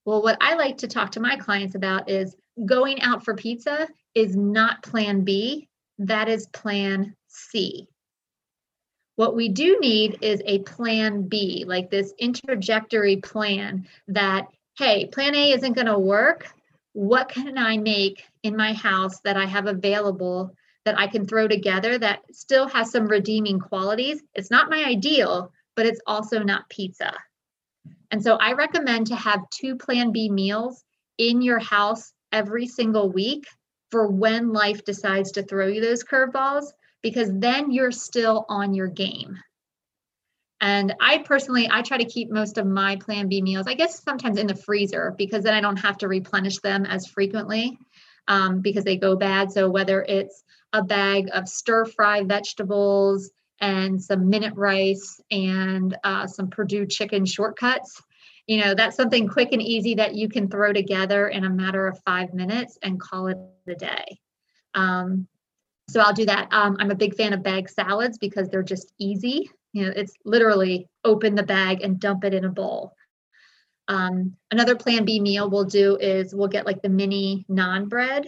Well, 0.05 0.21
what 0.21 0.37
I 0.41 0.55
like 0.55 0.77
to 0.79 0.87
talk 0.87 1.11
to 1.11 1.19
my 1.19 1.35
clients 1.35 1.75
about 1.75 2.09
is 2.09 2.35
going 2.65 3.01
out 3.01 3.25
for 3.25 3.33
pizza 3.35 3.87
is 4.13 4.35
not 4.35 4.83
plan 4.83 5.23
B, 5.23 5.67
that 5.99 6.29
is 6.29 6.47
plan 6.47 7.15
C. 7.27 7.87
What 9.15 9.35
we 9.35 9.49
do 9.49 9.79
need 9.79 10.19
is 10.21 10.41
a 10.45 10.59
plan 10.59 11.27
B, 11.27 11.65
like 11.65 11.89
this 11.89 12.13
interjectory 12.19 13.17
plan 13.17 13.87
that, 14.09 14.47
hey, 14.77 15.07
plan 15.07 15.35
A 15.35 15.53
isn't 15.53 15.73
going 15.73 15.87
to 15.87 15.97
work. 15.97 16.53
What 16.93 17.29
can 17.29 17.57
I 17.57 17.77
make 17.77 18.23
in 18.43 18.55
my 18.55 18.73
house 18.73 19.19
that 19.21 19.37
I 19.37 19.45
have 19.45 19.67
available 19.67 20.53
that 20.85 20.99
I 20.99 21.07
can 21.07 21.25
throw 21.25 21.47
together 21.47 21.97
that 21.97 22.21
still 22.31 22.67
has 22.67 22.91
some 22.91 23.07
redeeming 23.07 23.59
qualities? 23.59 24.21
It's 24.33 24.51
not 24.51 24.69
my 24.69 24.83
ideal, 24.83 25.51
but 25.75 25.85
it's 25.85 26.01
also 26.05 26.43
not 26.43 26.69
pizza. 26.69 27.13
And 28.11 28.23
so 28.23 28.35
I 28.35 28.53
recommend 28.53 29.07
to 29.07 29.15
have 29.15 29.49
two 29.49 29.75
plan 29.75 30.11
B 30.11 30.29
meals 30.29 30.83
in 31.17 31.41
your 31.41 31.59
house 31.59 32.13
every 32.31 32.67
single 32.67 33.09
week 33.09 33.45
for 33.91 34.07
when 34.07 34.51
life 34.51 34.83
decides 34.83 35.31
to 35.33 35.43
throw 35.43 35.67
you 35.67 35.81
those 35.81 36.03
curveballs 36.03 36.65
because 37.01 37.29
then 37.31 37.71
you're 37.71 37.91
still 37.91 38.45
on 38.49 38.73
your 38.73 38.87
game. 38.87 39.37
And 40.61 40.95
I 41.01 41.19
personally, 41.19 41.67
I 41.69 41.81
try 41.81 41.97
to 41.97 42.05
keep 42.05 42.31
most 42.31 42.57
of 42.57 42.65
my 42.65 42.95
Plan 42.95 43.27
B 43.27 43.41
meals, 43.41 43.67
I 43.67 43.73
guess 43.73 44.01
sometimes 44.01 44.37
in 44.37 44.47
the 44.47 44.55
freezer 44.55 45.13
because 45.17 45.43
then 45.43 45.53
I 45.53 45.61
don't 45.61 45.77
have 45.77 45.97
to 45.99 46.07
replenish 46.07 46.59
them 46.59 46.85
as 46.85 47.07
frequently 47.07 47.77
um, 48.27 48.61
because 48.61 48.83
they 48.83 48.95
go 48.95 49.15
bad. 49.15 49.51
So 49.51 49.69
whether 49.69 50.03
it's 50.03 50.43
a 50.73 50.83
bag 50.83 51.29
of 51.33 51.47
stir 51.47 51.85
fry 51.85 52.23
vegetables 52.23 53.31
and 53.59 54.01
some 54.01 54.29
minute 54.29 54.53
rice 54.55 55.19
and 55.31 55.95
uh, 56.03 56.27
some 56.27 56.49
Perdue 56.49 56.85
chicken 56.85 57.25
shortcuts, 57.25 58.01
you 58.47 58.61
know, 58.61 58.75
that's 58.75 58.95
something 58.95 59.27
quick 59.27 59.49
and 59.51 59.61
easy 59.61 59.95
that 59.95 60.15
you 60.15 60.29
can 60.29 60.49
throw 60.49 60.71
together 60.71 61.27
in 61.29 61.45
a 61.45 61.49
matter 61.49 61.87
of 61.87 61.99
five 62.05 62.33
minutes 62.33 62.77
and 62.81 62.99
call 62.99 63.27
it 63.27 63.37
a 63.67 63.75
day. 63.75 64.19
Um, 64.73 65.27
so 65.89 65.99
I'll 65.99 66.13
do 66.13 66.25
that. 66.25 66.47
Um, 66.51 66.77
I'm 66.79 66.91
a 66.91 66.95
big 66.95 67.15
fan 67.15 67.33
of 67.33 67.43
bag 67.43 67.69
salads 67.69 68.17
because 68.17 68.49
they're 68.49 68.63
just 68.63 68.91
easy. 68.99 69.49
You 69.75 69.85
know, 69.85 69.93
it's 69.95 70.13
literally 70.23 70.87
open 71.03 71.35
the 71.35 71.43
bag 71.43 71.81
and 71.81 71.99
dump 71.99 72.23
it 72.23 72.33
in 72.33 72.45
a 72.45 72.49
bowl. 72.49 72.93
Um, 73.87 74.35
another 74.49 74.75
plan 74.75 75.05
B 75.05 75.19
meal 75.19 75.49
we'll 75.49 75.65
do 75.65 75.97
is 75.97 76.33
we'll 76.33 76.47
get 76.47 76.65
like 76.65 76.81
the 76.81 76.89
mini 76.89 77.45
naan 77.49 77.89
bread, 77.89 78.27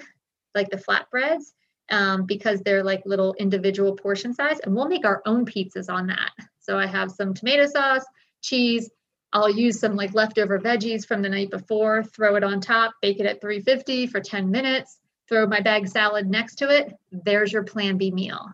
like 0.54 0.70
the 0.70 0.78
flatbreads, 0.78 1.54
um, 1.90 2.26
because 2.26 2.62
they're 2.62 2.84
like 2.84 3.02
little 3.06 3.34
individual 3.40 3.96
portion 3.96 4.34
size, 4.34 4.60
and 4.60 4.76
we'll 4.76 4.90
make 4.90 5.06
our 5.06 5.22
own 5.26 5.46
pizzas 5.46 5.90
on 5.90 6.08
that. 6.08 6.32
So 6.60 6.78
I 6.78 6.86
have 6.86 7.12
some 7.12 7.34
tomato 7.34 7.66
sauce, 7.66 8.06
cheese. 8.42 8.92
I'll 9.32 9.50
use 9.50 9.80
some 9.80 9.96
like 9.96 10.14
leftover 10.14 10.60
veggies 10.60 11.08
from 11.08 11.22
the 11.22 11.30
night 11.30 11.50
before, 11.50 12.04
throw 12.04 12.36
it 12.36 12.44
on 12.44 12.60
top, 12.60 12.94
bake 13.02 13.20
it 13.20 13.26
at 13.26 13.40
350 13.40 14.08
for 14.08 14.20
10 14.20 14.52
minutes 14.52 15.00
throw 15.28 15.46
my 15.46 15.60
bag 15.60 15.88
salad 15.88 16.30
next 16.30 16.56
to 16.56 16.70
it, 16.70 16.94
there's 17.12 17.52
your 17.52 17.64
plan 17.64 17.98
B 17.98 18.12
meal. 18.12 18.48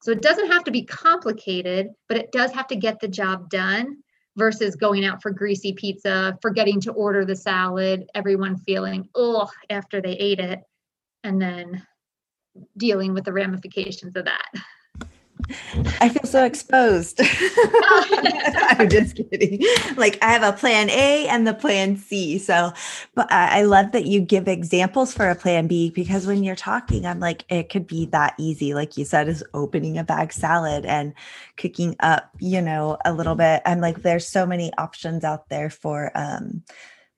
So 0.00 0.10
it 0.12 0.22
doesn't 0.22 0.52
have 0.52 0.64
to 0.64 0.70
be 0.70 0.84
complicated, 0.84 1.88
but 2.08 2.18
it 2.18 2.30
does 2.32 2.52
have 2.52 2.68
to 2.68 2.76
get 2.76 3.00
the 3.00 3.08
job 3.08 3.50
done 3.50 3.98
versus 4.36 4.76
going 4.76 5.04
out 5.04 5.20
for 5.20 5.32
greasy 5.32 5.72
pizza, 5.72 6.38
forgetting 6.40 6.80
to 6.82 6.92
order 6.92 7.24
the 7.24 7.34
salad, 7.34 8.04
everyone 8.14 8.56
feeling, 8.56 9.08
oh, 9.14 9.50
after 9.68 10.00
they 10.00 10.12
ate 10.12 10.38
it, 10.38 10.60
and 11.24 11.42
then 11.42 11.84
dealing 12.76 13.14
with 13.14 13.24
the 13.24 13.32
ramifications 13.32 14.14
of 14.16 14.24
that. 14.24 14.48
I 16.00 16.08
feel 16.08 16.24
so 16.24 16.44
exposed. 16.44 17.20
I'm 17.20 18.88
just 18.88 19.16
kidding. 19.16 19.62
Like 19.96 20.18
I 20.22 20.30
have 20.30 20.42
a 20.42 20.56
plan 20.56 20.90
A 20.90 21.26
and 21.28 21.46
the 21.46 21.54
plan 21.54 21.96
C. 21.96 22.38
So, 22.38 22.72
but 23.14 23.30
I 23.30 23.62
love 23.62 23.92
that 23.92 24.06
you 24.06 24.20
give 24.20 24.48
examples 24.48 25.14
for 25.14 25.28
a 25.28 25.34
plan 25.34 25.66
B 25.66 25.90
because 25.90 26.26
when 26.26 26.44
you're 26.44 26.56
talking, 26.56 27.06
I'm 27.06 27.20
like, 27.20 27.44
it 27.48 27.70
could 27.70 27.86
be 27.86 28.06
that 28.06 28.34
easy. 28.38 28.74
Like 28.74 28.96
you 28.96 29.04
said, 29.04 29.28
is 29.28 29.44
opening 29.54 29.98
a 29.98 30.04
bag 30.04 30.32
salad 30.32 30.84
and 30.84 31.14
cooking 31.56 31.96
up, 32.00 32.30
you 32.38 32.60
know, 32.60 32.98
a 33.04 33.12
little 33.12 33.34
bit. 33.34 33.62
I'm 33.64 33.80
like, 33.80 34.02
there's 34.02 34.26
so 34.26 34.46
many 34.46 34.72
options 34.76 35.24
out 35.24 35.48
there 35.48 35.70
for, 35.70 36.12
um, 36.14 36.62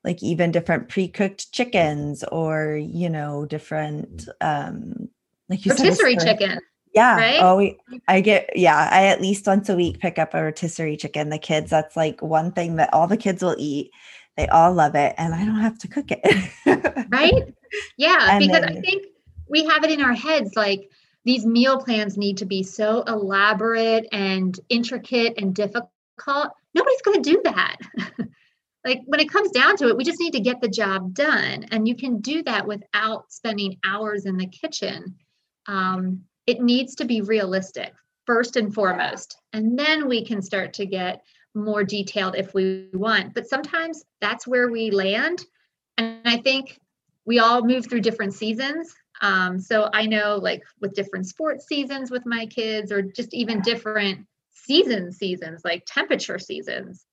like 0.02 0.22
even 0.22 0.50
different 0.50 0.88
pre-cooked 0.88 1.52
chickens 1.52 2.24
or, 2.24 2.76
you 2.76 3.10
know, 3.10 3.44
different, 3.44 4.28
um, 4.40 5.10
like 5.48 5.66
you 5.66 5.72
rotisserie 5.72 6.16
said, 6.18 6.38
chicken 6.38 6.60
yeah. 6.94 7.16
Right? 7.16 7.38
Oh, 7.40 7.56
we, 7.56 7.78
I 8.08 8.20
get, 8.20 8.50
yeah, 8.56 8.88
I 8.90 9.06
at 9.06 9.20
least 9.20 9.46
once 9.46 9.68
a 9.68 9.76
week 9.76 10.00
pick 10.00 10.18
up 10.18 10.34
a 10.34 10.42
rotisserie 10.42 10.96
chicken. 10.96 11.28
The 11.28 11.38
kids, 11.38 11.70
that's 11.70 11.96
like 11.96 12.20
one 12.22 12.52
thing 12.52 12.76
that 12.76 12.92
all 12.92 13.06
the 13.06 13.16
kids 13.16 13.42
will 13.42 13.56
eat. 13.58 13.90
They 14.36 14.46
all 14.48 14.72
love 14.72 14.94
it, 14.94 15.14
and 15.18 15.34
I 15.34 15.44
don't 15.44 15.60
have 15.60 15.78
to 15.80 15.88
cook 15.88 16.06
it. 16.10 17.06
right? 17.10 17.32
Yeah. 17.96 18.30
And 18.30 18.40
because 18.40 18.62
then, 18.62 18.78
I 18.78 18.80
think 18.80 19.06
we 19.48 19.64
have 19.66 19.84
it 19.84 19.92
in 19.92 20.02
our 20.02 20.12
heads 20.12 20.56
like 20.56 20.90
these 21.24 21.46
meal 21.46 21.78
plans 21.78 22.16
need 22.16 22.38
to 22.38 22.44
be 22.44 22.64
so 22.64 23.02
elaborate 23.02 24.08
and 24.10 24.58
intricate 24.68 25.34
and 25.36 25.54
difficult. 25.54 25.88
Nobody's 26.74 27.02
going 27.02 27.22
to 27.22 27.30
do 27.30 27.40
that. 27.44 27.76
like 28.84 29.02
when 29.06 29.20
it 29.20 29.30
comes 29.30 29.50
down 29.50 29.76
to 29.76 29.88
it, 29.88 29.96
we 29.96 30.04
just 30.04 30.20
need 30.20 30.32
to 30.32 30.40
get 30.40 30.60
the 30.60 30.68
job 30.68 31.14
done. 31.14 31.64
And 31.70 31.86
you 31.86 31.94
can 31.94 32.20
do 32.20 32.42
that 32.44 32.66
without 32.66 33.30
spending 33.30 33.78
hours 33.84 34.24
in 34.26 34.36
the 34.36 34.46
kitchen. 34.46 35.16
Um, 35.66 36.24
it 36.50 36.60
needs 36.60 36.96
to 36.96 37.04
be 37.04 37.20
realistic 37.20 37.94
first 38.26 38.56
and 38.56 38.74
foremost. 38.74 39.36
And 39.52 39.78
then 39.78 40.08
we 40.08 40.24
can 40.24 40.42
start 40.42 40.72
to 40.74 40.86
get 40.86 41.22
more 41.54 41.84
detailed 41.84 42.34
if 42.34 42.52
we 42.54 42.88
want. 42.92 43.34
But 43.34 43.48
sometimes 43.48 44.04
that's 44.20 44.48
where 44.48 44.68
we 44.68 44.90
land. 44.90 45.44
And 45.96 46.20
I 46.24 46.38
think 46.38 46.76
we 47.24 47.38
all 47.38 47.64
move 47.64 47.86
through 47.88 48.00
different 48.00 48.34
seasons. 48.34 48.92
Um, 49.22 49.60
so 49.60 49.90
I 49.92 50.06
know, 50.06 50.40
like 50.42 50.64
with 50.80 50.94
different 50.94 51.28
sports 51.28 51.66
seasons 51.68 52.10
with 52.10 52.26
my 52.26 52.46
kids, 52.46 52.90
or 52.90 53.00
just 53.00 53.32
even 53.32 53.60
different 53.60 54.26
season 54.50 55.12
seasons, 55.12 55.62
like 55.64 55.84
temperature 55.86 56.40
seasons. 56.40 57.04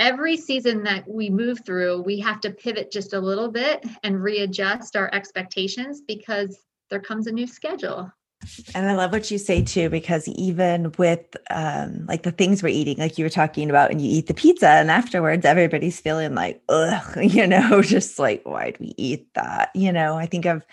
Every 0.00 0.36
season 0.36 0.82
that 0.82 1.08
we 1.08 1.30
move 1.30 1.60
through, 1.64 2.02
we 2.02 2.18
have 2.20 2.40
to 2.40 2.50
pivot 2.50 2.90
just 2.90 3.12
a 3.12 3.20
little 3.20 3.50
bit 3.52 3.86
and 4.02 4.20
readjust 4.20 4.96
our 4.96 5.08
expectations 5.12 6.00
because 6.00 6.58
there 6.90 7.00
comes 7.00 7.28
a 7.28 7.32
new 7.32 7.46
schedule 7.46 8.10
And 8.74 8.90
I 8.90 8.94
love 8.94 9.12
what 9.12 9.30
you 9.30 9.38
say 9.38 9.62
too, 9.62 9.88
because 9.88 10.26
even 10.28 10.92
with 10.98 11.36
um, 11.50 12.06
like 12.06 12.22
the 12.22 12.32
things 12.32 12.62
we're 12.62 12.68
eating, 12.68 12.98
like 12.98 13.18
you 13.18 13.24
were 13.24 13.30
talking 13.30 13.70
about, 13.70 13.90
and 13.90 14.00
you 14.00 14.10
eat 14.10 14.26
the 14.26 14.34
pizza, 14.34 14.68
and 14.68 14.90
afterwards 14.90 15.44
everybody's 15.44 16.00
feeling 16.00 16.34
like, 16.34 16.62
ugh, 16.68 17.16
you 17.22 17.46
know, 17.46 17.82
just 17.82 18.18
like, 18.18 18.42
why'd 18.44 18.78
we 18.78 18.94
eat 18.96 19.32
that? 19.34 19.70
You 19.74 19.92
know, 19.92 20.16
I 20.16 20.26
think 20.26 20.46
of 20.46 20.64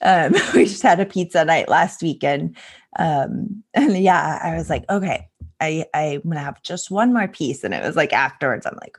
um, 0.00 0.32
we 0.54 0.64
just 0.64 0.82
had 0.82 1.00
a 1.00 1.06
pizza 1.06 1.44
night 1.44 1.68
last 1.68 2.02
weekend. 2.02 2.56
Um, 2.98 3.62
and 3.74 3.96
yeah, 3.98 4.38
I 4.42 4.56
was 4.56 4.70
like, 4.70 4.84
okay, 4.90 5.28
I, 5.60 5.86
I'm 5.94 6.22
gonna 6.22 6.40
have 6.40 6.62
just 6.62 6.90
one 6.90 7.12
more 7.12 7.28
piece. 7.28 7.64
And 7.64 7.74
it 7.74 7.82
was 7.82 7.96
like 7.96 8.12
afterwards, 8.12 8.66
I'm 8.66 8.78
like, 8.80 8.98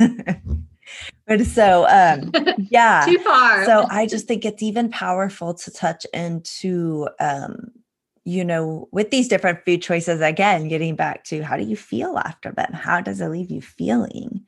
ugh. 0.00 0.57
But 1.26 1.44
so 1.46 1.86
um 1.88 2.32
yeah. 2.70 3.04
Too 3.04 3.18
far. 3.18 3.64
So 3.64 3.86
i 3.90 4.06
just 4.06 4.26
think 4.26 4.44
it's 4.44 4.62
even 4.62 4.90
powerful 4.90 5.54
to 5.54 5.70
touch 5.70 6.06
into 6.12 7.08
um 7.20 7.70
you 8.24 8.44
know 8.44 8.88
with 8.92 9.10
these 9.10 9.28
different 9.28 9.64
food 9.64 9.82
choices 9.82 10.20
again 10.20 10.68
getting 10.68 10.96
back 10.96 11.24
to 11.24 11.42
how 11.42 11.56
do 11.56 11.64
you 11.64 11.76
feel 11.76 12.18
after 12.18 12.52
them? 12.52 12.72
How 12.72 13.00
does 13.00 13.20
it 13.20 13.28
leave 13.28 13.50
you 13.50 13.62
feeling? 13.62 14.46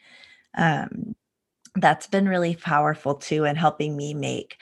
Um 0.56 1.14
that's 1.76 2.06
been 2.06 2.28
really 2.28 2.56
powerful 2.56 3.14
too 3.14 3.44
in 3.44 3.56
helping 3.56 3.96
me 3.96 4.14
make 4.14 4.56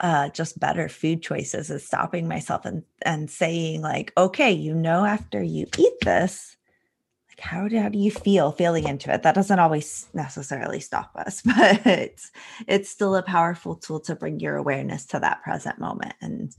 uh, 0.00 0.28
just 0.30 0.58
better 0.58 0.88
food 0.88 1.22
choices 1.22 1.70
is 1.70 1.86
stopping 1.86 2.26
myself 2.26 2.64
and 2.64 2.82
and 3.02 3.30
saying 3.30 3.82
like 3.82 4.12
okay 4.16 4.50
you 4.50 4.74
know 4.74 5.04
after 5.04 5.42
you 5.42 5.66
eat 5.78 5.92
this 6.02 6.56
how 7.42 7.66
do, 7.66 7.78
how 7.78 7.88
do 7.88 7.98
you 7.98 8.10
feel 8.10 8.52
feeling 8.52 8.86
into 8.86 9.12
it? 9.12 9.24
That 9.24 9.34
doesn't 9.34 9.58
always 9.58 10.06
necessarily 10.14 10.80
stop 10.80 11.10
us 11.16 11.42
but 11.44 11.84
it's, 11.86 12.30
it's 12.66 12.88
still 12.88 13.16
a 13.16 13.22
powerful 13.22 13.74
tool 13.74 14.00
to 14.00 14.14
bring 14.14 14.40
your 14.40 14.56
awareness 14.56 15.04
to 15.06 15.18
that 15.18 15.42
present 15.42 15.78
moment 15.78 16.14
and 16.20 16.56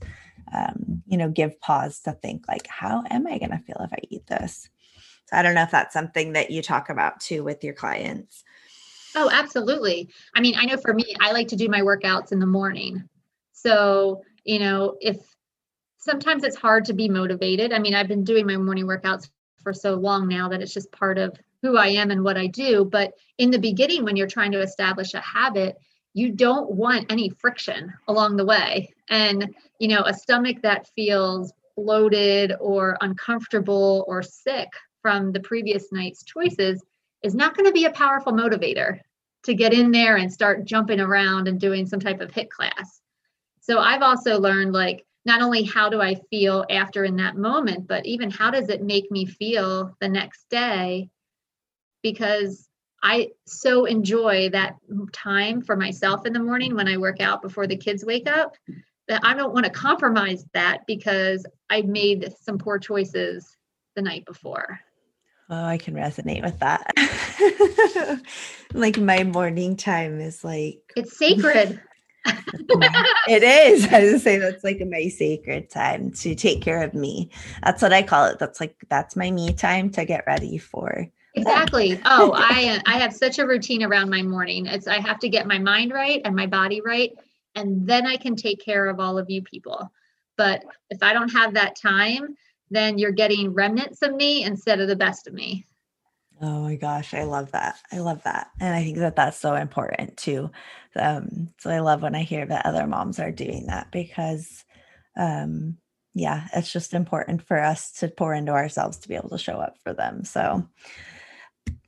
um, 0.54 1.02
you 1.06 1.16
know 1.16 1.28
give 1.28 1.58
pause 1.60 2.00
to 2.00 2.12
think 2.12 2.44
like 2.46 2.66
how 2.66 3.02
am 3.10 3.26
i 3.26 3.38
going 3.38 3.50
to 3.50 3.58
feel 3.58 3.80
if 3.80 3.92
i 3.92 3.98
eat 4.10 4.26
this? 4.26 4.68
So 5.26 5.36
i 5.36 5.42
don't 5.42 5.54
know 5.54 5.62
if 5.62 5.70
that's 5.70 5.94
something 5.94 6.34
that 6.34 6.50
you 6.50 6.62
talk 6.62 6.90
about 6.90 7.18
too 7.18 7.42
with 7.42 7.64
your 7.64 7.74
clients. 7.74 8.44
Oh 9.16 9.30
absolutely. 9.32 10.10
I 10.36 10.40
mean 10.40 10.54
i 10.56 10.66
know 10.66 10.76
for 10.76 10.92
me 10.92 11.16
i 11.20 11.32
like 11.32 11.48
to 11.48 11.56
do 11.56 11.68
my 11.68 11.80
workouts 11.80 12.30
in 12.30 12.40
the 12.40 12.46
morning. 12.46 13.08
So 13.52 14.22
you 14.44 14.58
know 14.58 14.96
if 15.00 15.16
sometimes 15.98 16.44
it's 16.44 16.56
hard 16.56 16.84
to 16.84 16.92
be 16.92 17.08
motivated. 17.08 17.72
I 17.72 17.78
mean 17.78 17.94
i've 17.94 18.08
been 18.08 18.24
doing 18.24 18.46
my 18.46 18.58
morning 18.58 18.86
workouts 18.86 19.30
for 19.64 19.72
so 19.72 19.94
long 19.94 20.28
now 20.28 20.48
that 20.48 20.62
it's 20.62 20.74
just 20.74 20.92
part 20.92 21.18
of 21.18 21.36
who 21.62 21.76
I 21.76 21.88
am 21.88 22.10
and 22.12 22.22
what 22.22 22.36
I 22.36 22.46
do. 22.46 22.84
But 22.84 23.14
in 23.38 23.50
the 23.50 23.58
beginning, 23.58 24.04
when 24.04 24.14
you're 24.14 24.28
trying 24.28 24.52
to 24.52 24.60
establish 24.60 25.14
a 25.14 25.20
habit, 25.20 25.76
you 26.12 26.30
don't 26.30 26.70
want 26.70 27.10
any 27.10 27.30
friction 27.30 27.92
along 28.06 28.36
the 28.36 28.44
way. 28.44 28.92
And, 29.08 29.52
you 29.80 29.88
know, 29.88 30.02
a 30.02 30.14
stomach 30.14 30.58
that 30.62 30.88
feels 30.94 31.52
bloated 31.76 32.52
or 32.60 32.96
uncomfortable 33.00 34.04
or 34.06 34.22
sick 34.22 34.68
from 35.02 35.32
the 35.32 35.40
previous 35.40 35.90
night's 35.90 36.22
choices 36.22 36.84
is 37.22 37.34
not 37.34 37.56
going 37.56 37.66
to 37.66 37.72
be 37.72 37.86
a 37.86 37.90
powerful 37.90 38.32
motivator 38.32 39.00
to 39.44 39.54
get 39.54 39.72
in 39.72 39.90
there 39.90 40.16
and 40.16 40.32
start 40.32 40.64
jumping 40.64 41.00
around 41.00 41.48
and 41.48 41.58
doing 41.58 41.86
some 41.86 42.00
type 42.00 42.20
of 42.20 42.30
HIIT 42.30 42.48
class. 42.50 43.00
So 43.60 43.78
I've 43.78 44.02
also 44.02 44.38
learned 44.38 44.72
like 44.72 45.04
not 45.24 45.40
only 45.40 45.62
how 45.62 45.88
do 45.88 46.00
I 46.00 46.16
feel 46.30 46.64
after 46.70 47.04
in 47.04 47.16
that 47.16 47.36
moment, 47.36 47.86
but 47.86 48.04
even 48.06 48.30
how 48.30 48.50
does 48.50 48.68
it 48.68 48.82
make 48.82 49.10
me 49.10 49.24
feel 49.24 49.96
the 50.00 50.08
next 50.08 50.48
day? 50.50 51.08
Because 52.02 52.68
I 53.02 53.30
so 53.46 53.84
enjoy 53.84 54.50
that 54.50 54.76
time 55.12 55.62
for 55.62 55.76
myself 55.76 56.26
in 56.26 56.32
the 56.32 56.40
morning 56.40 56.74
when 56.74 56.88
I 56.88 56.96
work 56.96 57.20
out 57.20 57.42
before 57.42 57.66
the 57.66 57.76
kids 57.76 58.04
wake 58.04 58.28
up 58.28 58.56
that 59.08 59.20
I 59.22 59.34
don't 59.34 59.52
want 59.52 59.66
to 59.66 59.70
compromise 59.70 60.46
that 60.54 60.86
because 60.86 61.44
I 61.68 61.82
made 61.82 62.32
some 62.40 62.58
poor 62.58 62.78
choices 62.78 63.56
the 63.94 64.02
night 64.02 64.24
before. 64.24 64.80
Oh, 65.50 65.64
I 65.64 65.76
can 65.76 65.94
resonate 65.94 66.42
with 66.42 66.58
that. 66.60 66.90
like 68.72 68.98
my 68.98 69.24
morning 69.24 69.76
time 69.76 70.20
is 70.20 70.42
like 70.42 70.80
it's 70.96 71.18
sacred 71.18 71.80
it 72.26 73.42
is. 73.42 73.92
I 73.92 74.04
was 74.04 74.22
say 74.22 74.38
that's 74.38 74.64
like 74.64 74.80
my 74.80 75.08
sacred 75.08 75.70
time 75.70 76.10
to 76.12 76.34
take 76.34 76.62
care 76.62 76.82
of 76.82 76.94
me. 76.94 77.30
That's 77.62 77.82
what 77.82 77.92
I 77.92 78.02
call 78.02 78.26
it. 78.26 78.38
That's 78.38 78.60
like 78.60 78.76
that's 78.88 79.16
my 79.16 79.30
me 79.30 79.52
time 79.52 79.90
to 79.90 80.04
get 80.04 80.24
ready 80.26 80.58
for. 80.58 81.08
Exactly. 81.34 82.00
Oh, 82.04 82.32
I 82.34 82.76
uh, 82.76 82.80
I 82.86 82.98
have 82.98 83.12
such 83.12 83.38
a 83.38 83.46
routine 83.46 83.82
around 83.82 84.08
my 84.08 84.22
morning. 84.22 84.66
It's 84.66 84.86
I 84.86 85.00
have 85.00 85.18
to 85.20 85.28
get 85.28 85.46
my 85.46 85.58
mind 85.58 85.92
right 85.92 86.22
and 86.24 86.34
my 86.34 86.46
body 86.46 86.80
right, 86.80 87.12
and 87.54 87.86
then 87.86 88.06
I 88.06 88.16
can 88.16 88.36
take 88.36 88.64
care 88.64 88.86
of 88.86 89.00
all 89.00 89.18
of 89.18 89.28
you 89.28 89.42
people. 89.42 89.90
But 90.36 90.64
if 90.90 91.02
I 91.02 91.12
don't 91.12 91.30
have 91.30 91.54
that 91.54 91.76
time, 91.76 92.36
then 92.70 92.98
you're 92.98 93.12
getting 93.12 93.52
remnants 93.52 94.02
of 94.02 94.14
me 94.14 94.44
instead 94.44 94.80
of 94.80 94.88
the 94.88 94.96
best 94.96 95.26
of 95.26 95.34
me. 95.34 95.66
Oh 96.46 96.60
my 96.60 96.76
gosh, 96.76 97.14
I 97.14 97.24
love 97.24 97.52
that. 97.52 97.78
I 97.90 98.00
love 98.00 98.22
that. 98.24 98.50
And 98.60 98.74
I 98.74 98.82
think 98.82 98.98
that 98.98 99.16
that's 99.16 99.38
so 99.38 99.54
important 99.54 100.18
too. 100.18 100.50
Um, 100.94 101.48
so 101.58 101.70
I 101.70 101.78
love 101.78 102.02
when 102.02 102.14
I 102.14 102.22
hear 102.22 102.44
that 102.44 102.66
other 102.66 102.86
moms 102.86 103.18
are 103.18 103.32
doing 103.32 103.66
that 103.68 103.90
because, 103.90 104.62
um, 105.16 105.78
yeah, 106.12 106.48
it's 106.54 106.70
just 106.70 106.92
important 106.92 107.40
for 107.40 107.58
us 107.58 107.92
to 107.92 108.08
pour 108.08 108.34
into 108.34 108.52
ourselves 108.52 108.98
to 108.98 109.08
be 109.08 109.14
able 109.14 109.30
to 109.30 109.38
show 109.38 109.54
up 109.54 109.78
for 109.82 109.94
them. 109.94 110.22
So 110.22 110.68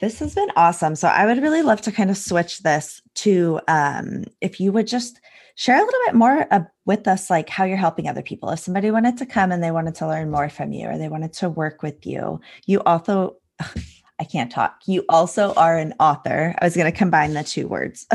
this 0.00 0.20
has 0.20 0.34
been 0.34 0.50
awesome. 0.56 0.94
So 0.94 1.08
I 1.08 1.26
would 1.26 1.42
really 1.42 1.62
love 1.62 1.82
to 1.82 1.92
kind 1.92 2.08
of 2.08 2.16
switch 2.16 2.60
this 2.60 3.02
to 3.16 3.60
um, 3.68 4.24
if 4.40 4.58
you 4.58 4.72
would 4.72 4.86
just 4.86 5.20
share 5.56 5.76
a 5.76 5.84
little 5.84 6.00
bit 6.06 6.14
more 6.14 6.46
uh, 6.50 6.64
with 6.86 7.06
us, 7.06 7.28
like 7.28 7.50
how 7.50 7.64
you're 7.64 7.76
helping 7.76 8.08
other 8.08 8.22
people. 8.22 8.48
If 8.48 8.60
somebody 8.60 8.90
wanted 8.90 9.18
to 9.18 9.26
come 9.26 9.52
and 9.52 9.62
they 9.62 9.70
wanted 9.70 9.96
to 9.96 10.08
learn 10.08 10.30
more 10.30 10.48
from 10.48 10.72
you 10.72 10.88
or 10.88 10.96
they 10.96 11.08
wanted 11.08 11.34
to 11.34 11.50
work 11.50 11.82
with 11.82 12.06
you, 12.06 12.40
you 12.64 12.80
also 12.86 13.36
I 14.18 14.24
can't 14.24 14.50
talk. 14.50 14.80
You 14.86 15.04
also 15.08 15.52
are 15.54 15.76
an 15.76 15.94
author. 16.00 16.54
I 16.58 16.64
was 16.64 16.74
going 16.74 16.90
to 16.90 16.96
combine 16.96 17.34
the 17.34 17.44
two 17.44 17.68
words. 17.68 18.06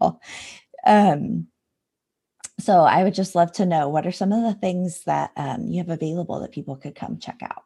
um, 0.86 1.46
so 2.60 2.80
I 2.80 3.02
would 3.02 3.14
just 3.14 3.34
love 3.34 3.52
to 3.52 3.66
know 3.66 3.88
what 3.88 4.06
are 4.06 4.12
some 4.12 4.32
of 4.32 4.42
the 4.42 4.58
things 4.60 5.04
that 5.04 5.32
um, 5.36 5.66
you 5.66 5.78
have 5.78 5.88
available 5.88 6.40
that 6.40 6.52
people 6.52 6.76
could 6.76 6.94
come 6.94 7.18
check 7.18 7.38
out. 7.42 7.62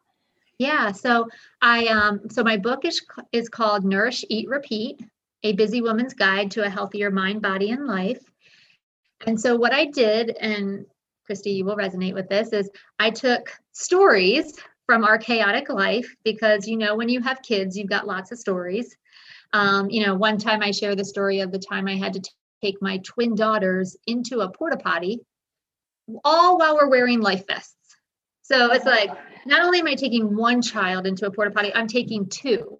Yeah, 0.59 0.91
so 0.91 1.27
I 1.61 1.85
um 1.87 2.21
so 2.31 2.43
my 2.43 2.57
book 2.57 2.83
is 2.83 3.05
is 3.31 3.47
called 3.47 3.85
Nourish 3.85 4.25
Eat 4.27 4.49
Repeat: 4.49 4.99
A 5.43 5.53
Busy 5.53 5.81
Woman's 5.81 6.15
Guide 6.15 6.49
to 6.51 6.63
a 6.63 6.69
Healthier 6.69 7.11
Mind, 7.11 7.43
Body 7.43 7.69
and 7.69 7.85
Life. 7.85 8.23
And 9.27 9.39
so 9.39 9.55
what 9.55 9.73
I 9.73 9.85
did 9.85 10.31
and 10.31 10.85
Kristy, 11.29 11.55
you 11.55 11.65
will 11.65 11.75
resonate 11.75 12.13
with 12.13 12.29
this 12.29 12.53
is 12.53 12.69
I 12.97 13.11
took 13.11 13.51
stories 13.73 14.57
from 14.87 15.03
our 15.03 15.17
chaotic 15.19 15.69
life 15.69 16.15
because 16.23 16.67
you 16.67 16.77
know 16.77 16.95
when 16.95 17.09
you 17.09 17.21
have 17.21 17.43
kids 17.43 17.77
you've 17.77 17.89
got 17.89 18.07
lots 18.07 18.31
of 18.31 18.39
stories. 18.39 18.95
Um, 19.53 19.89
you 19.89 20.05
know 20.05 20.15
one 20.15 20.37
time 20.37 20.61
i 20.61 20.71
share 20.71 20.95
the 20.95 21.05
story 21.05 21.39
of 21.39 21.51
the 21.53 21.59
time 21.59 21.87
i 21.87 21.95
had 21.95 22.13
to 22.13 22.19
t- 22.19 22.29
take 22.61 22.81
my 22.81 22.97
twin 22.97 23.35
daughters 23.35 23.95
into 24.05 24.41
a 24.41 24.51
porta 24.51 24.77
potty 24.77 25.21
all 26.23 26.57
while 26.57 26.75
we're 26.75 26.89
wearing 26.89 27.21
life 27.21 27.45
vests. 27.47 27.75
So 28.41 28.71
it's 28.71 28.85
like 28.85 29.09
not 29.45 29.61
only 29.61 29.79
am 29.79 29.87
i 29.87 29.95
taking 29.95 30.35
one 30.35 30.61
child 30.61 31.05
into 31.05 31.27
a 31.27 31.31
porta 31.31 31.51
potty 31.51 31.73
i'm 31.75 31.87
taking 31.87 32.27
two. 32.27 32.77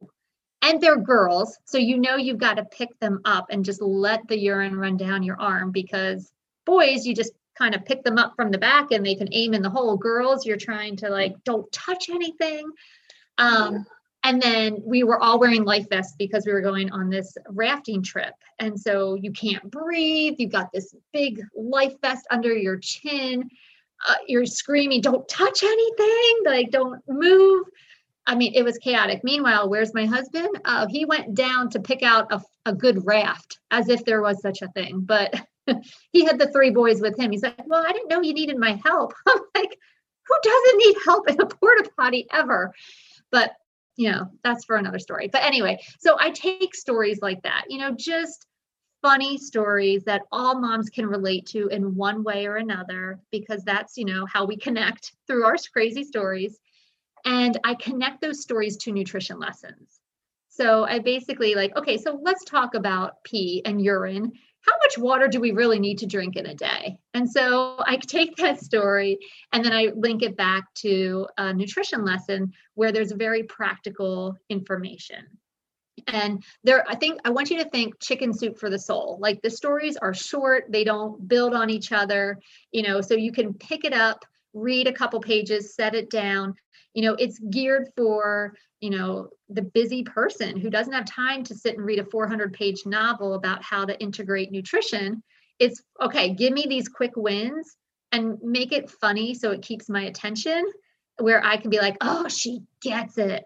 And 0.61 0.81
they're 0.81 0.97
girls 0.97 1.57
so 1.65 1.77
you 1.77 1.99
know 1.99 2.15
you've 2.15 2.39
got 2.39 2.55
to 2.55 2.65
pick 2.65 2.89
them 2.99 3.21
up 3.25 3.47
and 3.49 3.63
just 3.63 3.81
let 3.81 4.27
the 4.27 4.37
urine 4.37 4.75
run 4.75 4.97
down 4.97 5.23
your 5.23 5.39
arm 5.39 5.71
because 5.71 6.31
boys 6.65 7.05
you 7.05 7.15
just 7.15 7.31
kind 7.57 7.75
of 7.75 7.85
pick 7.85 8.03
them 8.03 8.17
up 8.17 8.33
from 8.35 8.51
the 8.51 8.57
back 8.57 8.91
and 8.91 9.05
they 9.05 9.15
can 9.15 9.29
aim 9.31 9.53
in 9.53 9.61
the 9.61 9.69
hole. 9.69 9.97
Girls, 9.97 10.45
you're 10.45 10.57
trying 10.57 10.95
to 10.97 11.09
like, 11.09 11.35
don't 11.43 11.71
touch 11.71 12.09
anything. 12.09 12.69
Um, 13.37 13.85
and 14.23 14.41
then 14.41 14.81
we 14.83 15.03
were 15.03 15.21
all 15.21 15.39
wearing 15.39 15.63
life 15.63 15.87
vests 15.89 16.15
because 16.17 16.45
we 16.45 16.51
were 16.51 16.61
going 16.61 16.91
on 16.91 17.09
this 17.09 17.37
rafting 17.49 18.03
trip. 18.03 18.33
And 18.59 18.79
so 18.79 19.15
you 19.15 19.31
can't 19.31 19.69
breathe. 19.71 20.35
You've 20.37 20.51
got 20.51 20.71
this 20.73 20.93
big 21.13 21.41
life 21.55 21.93
vest 22.01 22.25
under 22.29 22.53
your 22.53 22.77
chin. 22.77 23.49
Uh, 24.07 24.15
you're 24.27 24.45
screaming, 24.45 25.01
don't 25.01 25.27
touch 25.27 25.63
anything, 25.63 26.43
like, 26.45 26.69
don't 26.69 27.01
move. 27.07 27.65
I 28.27 28.35
mean, 28.35 28.53
it 28.53 28.63
was 28.63 28.77
chaotic. 28.77 29.23
Meanwhile, 29.23 29.69
where's 29.69 29.93
my 29.93 30.05
husband? 30.05 30.49
Uh, 30.65 30.85
he 30.87 31.05
went 31.05 31.33
down 31.33 31.69
to 31.71 31.79
pick 31.79 32.03
out 32.03 32.31
a, 32.31 32.41
a 32.65 32.73
good 32.73 33.05
raft, 33.07 33.59
as 33.71 33.89
if 33.89 34.03
there 34.05 34.21
was 34.21 34.41
such 34.41 34.61
a 34.61 34.67
thing. 34.67 34.99
But 34.99 35.33
he 36.11 36.25
had 36.25 36.39
the 36.39 36.51
three 36.51 36.71
boys 36.71 37.01
with 37.01 37.17
him. 37.17 37.31
He's 37.31 37.43
like, 37.43 37.55
Well, 37.65 37.83
I 37.85 37.91
didn't 37.91 38.09
know 38.09 38.21
you 38.21 38.33
needed 38.33 38.57
my 38.57 38.79
help. 38.83 39.13
I'm 39.27 39.41
like, 39.55 39.77
Who 40.27 40.35
doesn't 40.43 40.77
need 40.77 40.95
help 41.05 41.29
in 41.29 41.39
a 41.41 41.45
porta 41.45 41.89
potty 41.97 42.27
ever? 42.31 42.73
But, 43.31 43.53
you 43.95 44.11
know, 44.11 44.29
that's 44.43 44.65
for 44.65 44.75
another 44.75 44.99
story. 44.99 45.29
But 45.31 45.43
anyway, 45.43 45.79
so 45.99 46.17
I 46.19 46.31
take 46.31 46.75
stories 46.75 47.19
like 47.21 47.43
that, 47.43 47.65
you 47.69 47.79
know, 47.79 47.91
just 47.91 48.45
funny 49.01 49.37
stories 49.37 50.03
that 50.05 50.23
all 50.31 50.59
moms 50.59 50.89
can 50.89 51.05
relate 51.05 51.45
to 51.47 51.67
in 51.67 51.95
one 51.95 52.23
way 52.23 52.47
or 52.47 52.55
another, 52.55 53.19
because 53.31 53.63
that's, 53.63 53.97
you 53.97 54.05
know, 54.05 54.25
how 54.25 54.45
we 54.45 54.57
connect 54.57 55.13
through 55.27 55.45
our 55.45 55.55
crazy 55.71 56.03
stories. 56.03 56.59
And 57.25 57.59
I 57.63 57.75
connect 57.75 58.21
those 58.21 58.41
stories 58.41 58.77
to 58.77 58.91
nutrition 58.91 59.39
lessons. 59.39 59.99
So 60.49 60.85
I 60.85 60.99
basically 60.99 61.53
like, 61.55 61.75
okay, 61.75 61.97
so 61.97 62.19
let's 62.23 62.43
talk 62.43 62.73
about 62.73 63.23
pee 63.23 63.61
and 63.65 63.81
urine 63.81 64.31
how 64.61 64.73
much 64.83 64.97
water 64.97 65.27
do 65.27 65.39
we 65.39 65.51
really 65.51 65.79
need 65.79 65.99
to 65.99 66.05
drink 66.05 66.35
in 66.35 66.45
a 66.45 66.55
day? 66.55 66.97
And 67.13 67.29
so 67.29 67.77
I 67.79 67.97
take 67.97 68.35
that 68.37 68.59
story 68.59 69.19
and 69.51 69.63
then 69.63 69.73
I 69.73 69.91
link 69.95 70.23
it 70.23 70.35
back 70.35 70.73
to 70.75 71.27
a 71.37 71.53
nutrition 71.53 72.03
lesson 72.03 72.53
where 72.75 72.91
there's 72.91 73.11
very 73.11 73.43
practical 73.43 74.37
information. 74.49 75.25
And 76.07 76.43
there, 76.63 76.85
I 76.87 76.95
think 76.95 77.19
I 77.25 77.31
want 77.31 77.49
you 77.49 77.63
to 77.63 77.69
think 77.69 77.99
chicken 77.99 78.33
soup 78.33 78.57
for 78.59 78.69
the 78.69 78.79
soul. 78.79 79.17
Like 79.19 79.41
the 79.41 79.49
stories 79.49 79.97
are 79.97 80.13
short, 80.13 80.65
they 80.69 80.83
don't 80.83 81.27
build 81.27 81.53
on 81.53 81.69
each 81.69 81.91
other, 81.91 82.39
you 82.71 82.83
know, 82.83 83.01
so 83.01 83.15
you 83.15 83.31
can 83.31 83.53
pick 83.53 83.83
it 83.83 83.93
up, 83.93 84.23
read 84.53 84.87
a 84.87 84.93
couple 84.93 85.19
pages, 85.19 85.75
set 85.75 85.95
it 85.95 86.09
down. 86.09 86.53
You 86.93 87.03
know, 87.03 87.13
it's 87.13 87.39
geared 87.39 87.89
for, 87.95 88.53
you 88.79 88.89
know, 88.89 89.29
the 89.49 89.61
busy 89.61 90.03
person 90.03 90.57
who 90.57 90.69
doesn't 90.69 90.93
have 90.93 91.05
time 91.05 91.43
to 91.43 91.55
sit 91.55 91.77
and 91.77 91.85
read 91.85 91.99
a 91.99 92.05
400 92.05 92.53
page 92.53 92.85
novel 92.85 93.33
about 93.33 93.63
how 93.63 93.85
to 93.85 93.99
integrate 93.99 94.51
nutrition. 94.51 95.23
It's 95.59 95.81
okay, 96.01 96.33
give 96.33 96.53
me 96.53 96.65
these 96.67 96.87
quick 96.87 97.13
wins 97.15 97.75
and 98.11 98.37
make 98.41 98.71
it 98.71 98.89
funny 98.89 99.33
so 99.33 99.51
it 99.51 99.61
keeps 99.61 99.89
my 99.89 100.03
attention 100.03 100.63
where 101.19 101.43
I 101.43 101.57
can 101.57 101.69
be 101.69 101.79
like, 101.79 101.97
oh, 102.01 102.27
she 102.27 102.61
gets 102.81 103.17
it 103.17 103.43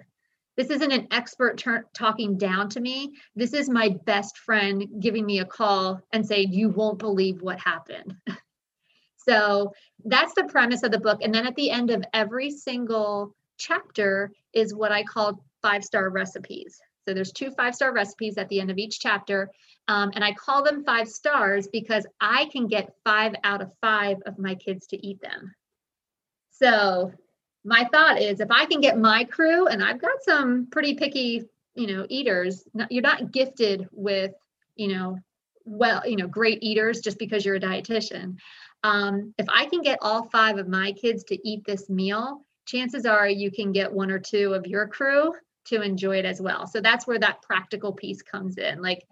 this 0.58 0.70
isn't 0.70 0.92
an 0.92 1.08
expert 1.12 1.58
ter- 1.58 1.86
talking 1.96 2.38
down 2.38 2.70
to 2.70 2.80
me. 2.80 3.14
This 3.36 3.54
is 3.54 3.70
my 3.70 3.96
best 4.06 4.38
friend 4.38 4.86
giving 5.00 5.26
me 5.26 5.40
a 5.40 5.46
call 5.46 6.02
and 6.12 6.26
saying, 6.26 6.54
You 6.54 6.70
won't 6.70 7.00
believe 7.00 7.42
what 7.42 7.60
happened. 7.60 8.16
so 9.18 9.72
that's 10.06 10.34
the 10.34 10.44
premise 10.44 10.84
of 10.84 10.92
the 10.92 11.00
book. 11.00 11.20
And 11.22 11.34
then 11.34 11.48
at 11.48 11.56
the 11.56 11.72
end 11.72 11.90
of 11.90 12.04
every 12.14 12.52
single 12.52 13.36
chapter 13.58 14.32
is 14.54 14.74
what 14.74 14.92
I 14.92 15.04
call 15.04 15.44
five 15.62 15.84
star 15.84 16.10
recipes. 16.10 16.80
So 17.08 17.14
there's 17.14 17.32
two 17.32 17.52
five 17.52 17.76
star 17.76 17.94
recipes 17.94 18.38
at 18.38 18.48
the 18.50 18.60
end 18.60 18.72
of 18.72 18.78
each 18.78 19.00
chapter. 19.00 19.50
Um, 19.88 20.12
and 20.16 20.24
I 20.24 20.34
call 20.34 20.64
them 20.64 20.84
five 20.84 21.10
stars 21.10 21.68
because 21.68 22.06
I 22.20 22.46
can 22.52 22.68
get 22.68 22.94
five 23.04 23.34
out 23.44 23.62
of 23.62 23.72
five 23.82 24.18
of 24.26 24.38
my 24.38 24.56
kids 24.56 24.88
to 24.88 25.06
eat 25.06 25.22
them. 25.22 25.54
So 26.52 27.12
my 27.64 27.88
thought 27.92 28.22
is 28.22 28.40
if 28.40 28.52
I 28.52 28.66
can 28.66 28.82
get 28.82 28.98
my 28.98 29.24
crew, 29.24 29.68
and 29.68 29.84
I've 29.84 30.02
got 30.02 30.22
some 30.22 30.68
pretty 30.72 30.96
picky, 30.96 31.44
you 31.76 31.88
know, 31.88 32.06
eaters, 32.10 32.64
you're 32.90 33.02
not 33.02 33.32
gifted 33.32 33.88
with, 33.92 34.34
you 34.76 34.90
know, 34.90 35.18
well, 35.66 36.02
you 36.08 36.16
know, 36.16 36.28
great 36.28 36.64
eaters 36.64 37.02
just 37.02 37.20
because 37.20 37.46
you're 37.46 37.56
a 37.56 37.60
dietitian. 37.60 38.38
Um, 38.84 39.34
if 39.38 39.46
I 39.50 39.66
can 39.68 39.82
get 39.82 40.00
all 40.02 40.30
five 40.30 40.58
of 40.58 40.68
my 40.68 40.92
kids 40.94 41.24
to 41.26 41.48
eat 41.48 41.64
this 41.66 41.90
meal, 41.90 42.46
chances 42.72 43.06
are 43.06 43.28
you 43.28 43.52
can 43.52 43.72
get 43.72 43.92
one 43.92 44.10
or 44.10 44.20
two 44.20 44.54
of 44.54 44.66
your 44.66 44.88
crew 44.88 45.34
to 45.66 45.82
enjoy 45.82 46.18
it 46.18 46.26
as 46.26 46.42
well. 46.42 46.66
So 46.66 46.82
that's 46.82 47.06
where 47.06 47.20
that 47.20 47.42
practical 47.42 47.92
piece 47.94 48.22
comes 48.22 48.58
in. 48.58 48.82
Like, 48.82 49.06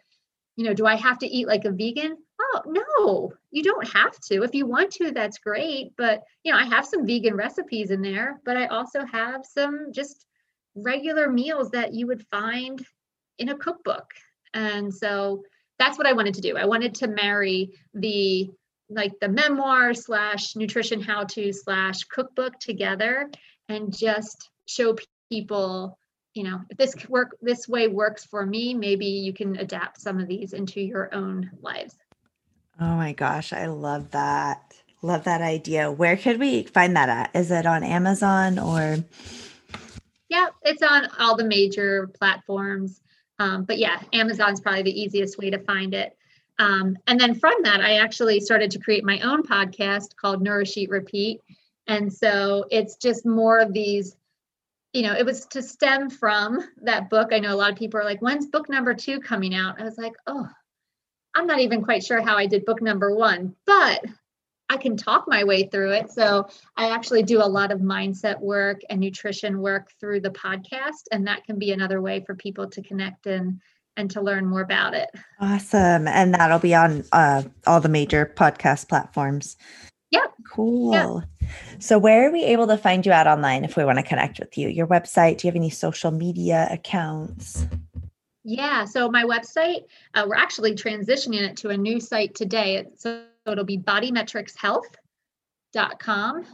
you 0.56 0.66
know, 0.66 0.74
do 0.74 0.86
I 0.86 0.96
have 0.96 1.20
to 1.20 1.28
eat 1.28 1.48
like 1.48 1.66
a 1.66 1.72
vegan? 1.72 2.18
Oh, 2.42 2.62
no, 2.66 3.34
you 3.52 3.64
don't 3.64 3.88
have 3.90 4.18
to. 4.28 4.44
If 4.44 4.56
you 4.56 4.66
want 4.66 4.92
to, 4.94 5.12
that's 5.12 5.38
great. 5.38 5.92
But, 5.98 6.24
you 6.44 6.52
know, 6.52 6.58
I 6.58 6.66
have 6.66 6.86
some 6.86 7.06
vegan 7.06 7.36
recipes 7.36 7.92
in 7.92 8.02
there, 8.02 8.40
but 8.46 8.58
I 8.58 8.68
also 8.68 9.06
have 9.06 9.46
some 9.46 9.92
just 9.92 10.26
regular 10.76 11.30
meals 11.30 11.70
that 11.72 11.94
you 11.94 12.08
would 12.08 12.26
find 12.28 12.84
in 13.38 13.50
a 13.50 13.58
cookbook. 13.58 14.10
And 14.54 14.94
so 14.94 15.44
that's 15.78 15.98
what 15.98 16.08
I 16.08 16.14
wanted 16.14 16.34
to 16.36 16.42
do. 16.42 16.58
I 16.58 16.66
wanted 16.66 16.96
to 16.96 17.08
marry 17.08 17.72
the 17.94 18.50
like 18.90 19.14
the 19.22 19.30
memoir 19.30 19.94
slash 19.94 20.56
nutrition 20.56 21.02
how 21.02 21.24
to 21.24 21.54
slash 21.54 22.04
cookbook 22.06 22.60
together 22.60 23.30
and 23.68 23.96
just 23.96 24.50
show 24.66 24.96
people 25.32 25.98
you 26.34 26.44
know 26.44 26.62
if 26.70 26.78
this 26.78 26.96
work 27.08 27.38
this 27.42 27.68
way 27.68 27.88
works 27.88 28.26
for 28.26 28.46
me 28.46 28.74
maybe 28.74 29.06
you 29.06 29.34
can 29.34 29.58
adapt 29.58 30.02
some 30.02 30.20
of 30.20 30.28
these 30.28 30.54
into 30.54 30.82
your 30.82 31.14
own 31.14 31.50
lives 31.62 31.96
Oh 32.82 32.96
my 32.96 33.12
gosh, 33.12 33.52
I 33.52 33.68
love 33.68 34.12
that. 34.12 34.74
Love 35.02 35.26
that 35.26 35.42
idea. 35.42 35.92
Where 35.92 36.16
could 36.16 36.40
we 36.40 36.64
find 36.64 36.96
that 36.96 37.10
at? 37.10 37.36
Is 37.36 37.52
it 37.52 37.66
on 37.66 37.84
Amazon 37.84 38.58
or? 38.58 39.04
Yeah, 40.30 40.48
it's 40.62 40.82
on 40.82 41.10
all 41.20 41.36
the 41.36 41.44
major 41.44 42.08
platforms. 42.08 43.02
Um, 43.38 43.64
but 43.66 43.78
yeah, 43.78 44.02
Amazon's 44.14 44.62
probably 44.62 44.84
the 44.84 45.02
easiest 45.02 45.38
way 45.38 45.50
to 45.50 45.60
find 45.60 45.94
it. 45.94 46.16
Um, 46.60 46.98
and 47.08 47.20
then 47.20 47.36
from 47.36 47.56
that, 47.64 47.80
I 47.80 47.96
actually 47.96 48.42
started 48.42 48.72
to 48.72 48.80
create 48.80 49.06
my 49.06 49.20
own 49.22 49.44
podcast 49.44 50.16
called 50.18 50.42
Nourish 50.42 50.76
Eat 50.78 50.90
Repeat. 50.90 51.42
And 51.88 52.12
so 52.14 52.66
it's 52.70 52.98
just 52.98 53.26
more 53.26 53.60
of 53.60 53.74
these, 53.74 54.16
you 54.94 55.02
know, 55.02 55.14
it 55.14 55.26
was 55.26 55.46
to 55.48 55.64
stem 55.64 56.10
from 56.10 56.60
that 56.84 57.10
book. 57.10 57.30
I 57.32 57.40
know 57.40 57.54
a 57.54 57.56
lot 57.56 57.72
of 57.72 57.78
people 57.78 58.00
are 58.00 58.06
like, 58.06 58.22
when's 58.22 58.46
book 58.46 58.70
number 58.70 58.94
two 58.94 59.20
coming 59.22 59.56
out? 59.56 59.80
I 59.80 59.86
was 59.86 59.98
like, 59.98 60.14
oh, 60.28 60.48
I'm 61.34 61.48
not 61.48 61.60
even 61.60 61.84
quite 61.84 62.04
sure 62.04 62.22
how 62.22 62.38
I 62.38 62.46
did 62.46 62.66
book 62.66 62.82
number 62.82 63.16
one, 63.16 63.56
but 63.66 64.04
I 64.68 64.78
can 64.78 64.98
talk 64.98 65.26
my 65.28 65.46
way 65.46 65.64
through 65.64 65.94
it. 65.94 66.12
So 66.12 66.48
I 66.76 66.90
actually 66.92 67.24
do 67.24 67.42
a 67.42 67.48
lot 67.48 67.72
of 67.72 67.80
mindset 67.80 68.40
work 68.40 68.82
and 68.90 69.00
nutrition 69.00 69.62
work 69.62 69.92
through 70.00 70.22
the 70.22 70.30
podcast, 70.30 71.08
and 71.12 71.26
that 71.28 71.46
can 71.46 71.58
be 71.58 71.72
another 71.72 72.02
way 72.02 72.24
for 72.26 72.36
people 72.36 72.70
to 72.70 72.82
connect 72.82 73.26
and 73.26 73.62
and 74.00 74.10
to 74.12 74.22
learn 74.22 74.46
more 74.48 74.62
about 74.62 74.94
it. 74.94 75.10
Awesome, 75.40 76.08
and 76.08 76.34
that'll 76.34 76.60
be 76.60 76.74
on 76.74 77.04
uh, 77.12 77.44
all 77.68 77.82
the 77.82 77.90
major 77.90 78.32
podcast 78.36 78.88
platforms. 78.88 79.58
Yep. 80.12 80.34
Cool. 80.50 80.94
Yep. 80.94 81.26
So, 81.80 82.00
where 82.00 82.26
are 82.28 82.32
we 82.32 82.44
able 82.44 82.68
to 82.68 82.78
find 82.78 83.06
you 83.06 83.12
out 83.12 83.28
online 83.28 83.66
if 83.66 83.76
we 83.76 83.84
want 83.84 83.98
to 84.00 84.04
connect 84.04 84.40
with 84.40 84.58
you? 84.58 84.70
Your 84.70 84.88
website? 84.88 85.38
Do 85.38 85.48
you 85.48 85.52
have 85.52 85.58
any 85.58 85.70
social 85.70 86.12
media 86.12 86.70
accounts? 86.72 87.68
Yeah, 88.44 88.86
so 88.86 89.12
my 89.12 89.26
website, 89.26 89.84
uh, 90.16 90.26
we're 90.28 90.36
actually 90.36 90.74
transitioning 90.74 91.42
it 91.42 91.56
to 91.58 91.70
a 91.70 91.78
new 91.78 92.00
site 92.00 92.34
today. 92.34 92.88
So 92.96 93.26
it'll 93.46 93.66
be 93.66 93.78
bodymetrixhealth.com. 93.78 96.46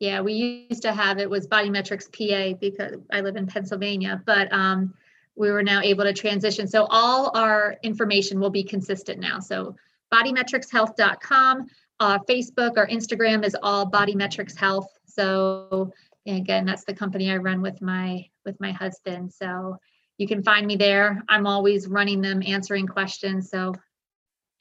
Yeah, 0.00 0.20
we 0.20 0.66
used 0.70 0.82
to 0.82 0.92
have 0.92 1.18
it 1.18 1.28
was 1.28 1.48
Bodymetrix 1.48 2.06
PA 2.12 2.56
because 2.60 3.00
I 3.10 3.20
live 3.20 3.34
in 3.34 3.48
Pennsylvania, 3.48 4.22
but 4.24 4.46
um, 4.52 4.94
we 5.38 5.50
were 5.50 5.62
now 5.62 5.80
able 5.80 6.04
to 6.04 6.12
transition. 6.12 6.66
So 6.66 6.86
all 6.90 7.30
our 7.36 7.76
information 7.82 8.40
will 8.40 8.50
be 8.50 8.64
consistent 8.64 9.20
now. 9.20 9.38
So 9.38 9.76
bodymetrixhealth.com, 10.12 11.66
uh, 12.00 12.18
Facebook 12.28 12.72
or 12.76 12.86
Instagram 12.88 13.44
is 13.44 13.56
all 13.62 13.90
Bodymetrix 13.90 14.56
Health. 14.56 14.88
So 15.06 15.92
again, 16.26 16.66
that's 16.66 16.84
the 16.84 16.94
company 16.94 17.30
I 17.30 17.36
run 17.36 17.62
with 17.62 17.80
my 17.80 18.26
with 18.44 18.60
my 18.60 18.72
husband. 18.72 19.32
So 19.32 19.78
you 20.18 20.26
can 20.26 20.42
find 20.42 20.66
me 20.66 20.76
there. 20.76 21.22
I'm 21.28 21.46
always 21.46 21.86
running 21.86 22.20
them, 22.20 22.42
answering 22.44 22.86
questions. 22.86 23.48
So 23.50 23.74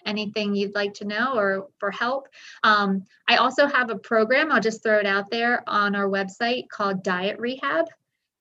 anything 0.06 0.56
you'd 0.56 0.76
like 0.76 0.94
to 0.96 1.06
know 1.06 1.36
or 1.36 1.68
for 1.80 1.92
help. 1.92 2.28
Um, 2.64 3.04
I 3.28 3.38
also 3.38 3.68
have 3.68 3.90
a 3.90 3.98
program, 3.98 4.52
I'll 4.52 4.62
just 4.62 4.84
throw 4.84 5.00
it 5.00 5.06
out 5.06 5.30
there 5.32 5.64
on 5.68 5.96
our 5.96 6.08
website 6.08 6.70
called 6.70 7.04
Diet 7.04 7.40
Rehab. 7.40 7.88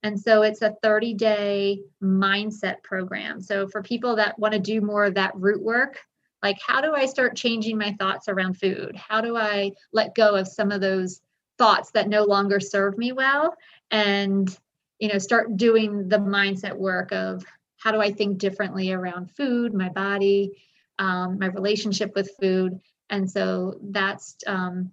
And 0.02 0.20
so 0.20 0.42
it's 0.42 0.62
a 0.62 0.76
30 0.82 1.14
day 1.14 1.80
mindset 2.02 2.82
program. 2.82 3.40
So 3.40 3.66
for 3.66 3.82
people 3.82 4.16
that 4.16 4.38
want 4.38 4.54
to 4.54 4.60
do 4.60 4.80
more 4.80 5.04
of 5.04 5.14
that 5.14 5.34
root 5.34 5.62
work, 5.62 5.98
like 6.42 6.58
how 6.64 6.80
do 6.80 6.94
I 6.94 7.06
start 7.06 7.36
changing 7.36 7.78
my 7.78 7.92
thoughts 7.98 8.28
around 8.28 8.54
food? 8.54 8.94
How 8.94 9.20
do 9.20 9.36
I 9.36 9.72
let 9.92 10.14
go 10.14 10.36
of 10.36 10.46
some 10.46 10.70
of 10.70 10.80
those 10.80 11.20
thoughts 11.58 11.90
that 11.92 12.08
no 12.08 12.24
longer 12.24 12.60
serve 12.60 12.98
me 12.98 13.12
well? 13.12 13.54
And 13.90 14.56
you 14.98 15.08
know 15.08 15.18
start 15.18 15.56
doing 15.56 16.08
the 16.08 16.18
mindset 16.18 16.74
work 16.74 17.12
of 17.12 17.44
how 17.78 17.92
do 17.92 18.00
i 18.00 18.10
think 18.10 18.38
differently 18.38 18.92
around 18.92 19.30
food 19.30 19.74
my 19.74 19.88
body 19.88 20.52
um, 20.98 21.38
my 21.38 21.46
relationship 21.46 22.14
with 22.14 22.30
food 22.40 22.80
and 23.10 23.30
so 23.30 23.78
that's 23.82 24.36
um, 24.46 24.90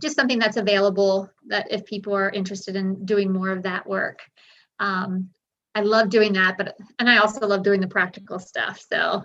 just 0.00 0.16
something 0.16 0.38
that's 0.38 0.56
available 0.56 1.30
that 1.46 1.70
if 1.70 1.84
people 1.84 2.14
are 2.14 2.30
interested 2.30 2.76
in 2.76 3.04
doing 3.04 3.32
more 3.32 3.50
of 3.50 3.62
that 3.62 3.86
work 3.86 4.20
um, 4.80 5.28
i 5.74 5.80
love 5.80 6.08
doing 6.08 6.32
that 6.32 6.56
but 6.56 6.76
and 6.98 7.08
i 7.08 7.18
also 7.18 7.46
love 7.46 7.62
doing 7.62 7.80
the 7.80 7.88
practical 7.88 8.38
stuff 8.38 8.84
so 8.90 9.22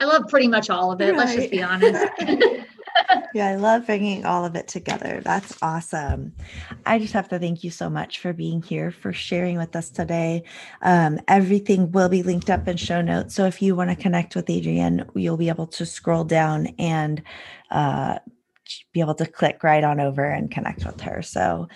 i 0.00 0.04
love 0.04 0.28
pretty 0.28 0.48
much 0.48 0.70
all 0.70 0.92
of 0.92 1.00
it 1.00 1.10
right. 1.10 1.18
let's 1.18 1.34
just 1.34 1.50
be 1.50 1.62
honest 1.62 2.04
yeah, 3.34 3.48
I 3.48 3.56
love 3.56 3.86
bringing 3.86 4.24
all 4.24 4.44
of 4.44 4.56
it 4.56 4.68
together. 4.68 5.20
That's 5.22 5.56
awesome. 5.62 6.34
I 6.84 6.98
just 6.98 7.12
have 7.12 7.28
to 7.28 7.38
thank 7.38 7.64
you 7.64 7.70
so 7.70 7.90
much 7.90 8.20
for 8.20 8.32
being 8.32 8.62
here, 8.62 8.90
for 8.90 9.12
sharing 9.12 9.58
with 9.58 9.74
us 9.76 9.90
today. 9.90 10.44
Um, 10.82 11.20
everything 11.28 11.92
will 11.92 12.08
be 12.08 12.22
linked 12.22 12.50
up 12.50 12.68
in 12.68 12.76
show 12.76 13.02
notes. 13.02 13.34
So 13.34 13.46
if 13.46 13.60
you 13.60 13.76
want 13.76 13.90
to 13.90 13.96
connect 13.96 14.34
with 14.36 14.46
Adrianne, 14.46 15.08
you'll 15.14 15.36
be 15.36 15.48
able 15.48 15.66
to 15.68 15.86
scroll 15.86 16.24
down 16.24 16.68
and 16.78 17.22
uh, 17.70 18.18
be 18.92 19.00
able 19.00 19.14
to 19.16 19.26
click 19.26 19.62
right 19.62 19.84
on 19.84 20.00
over 20.00 20.24
and 20.24 20.50
connect 20.50 20.84
with 20.84 21.00
her. 21.02 21.22
So 21.22 21.68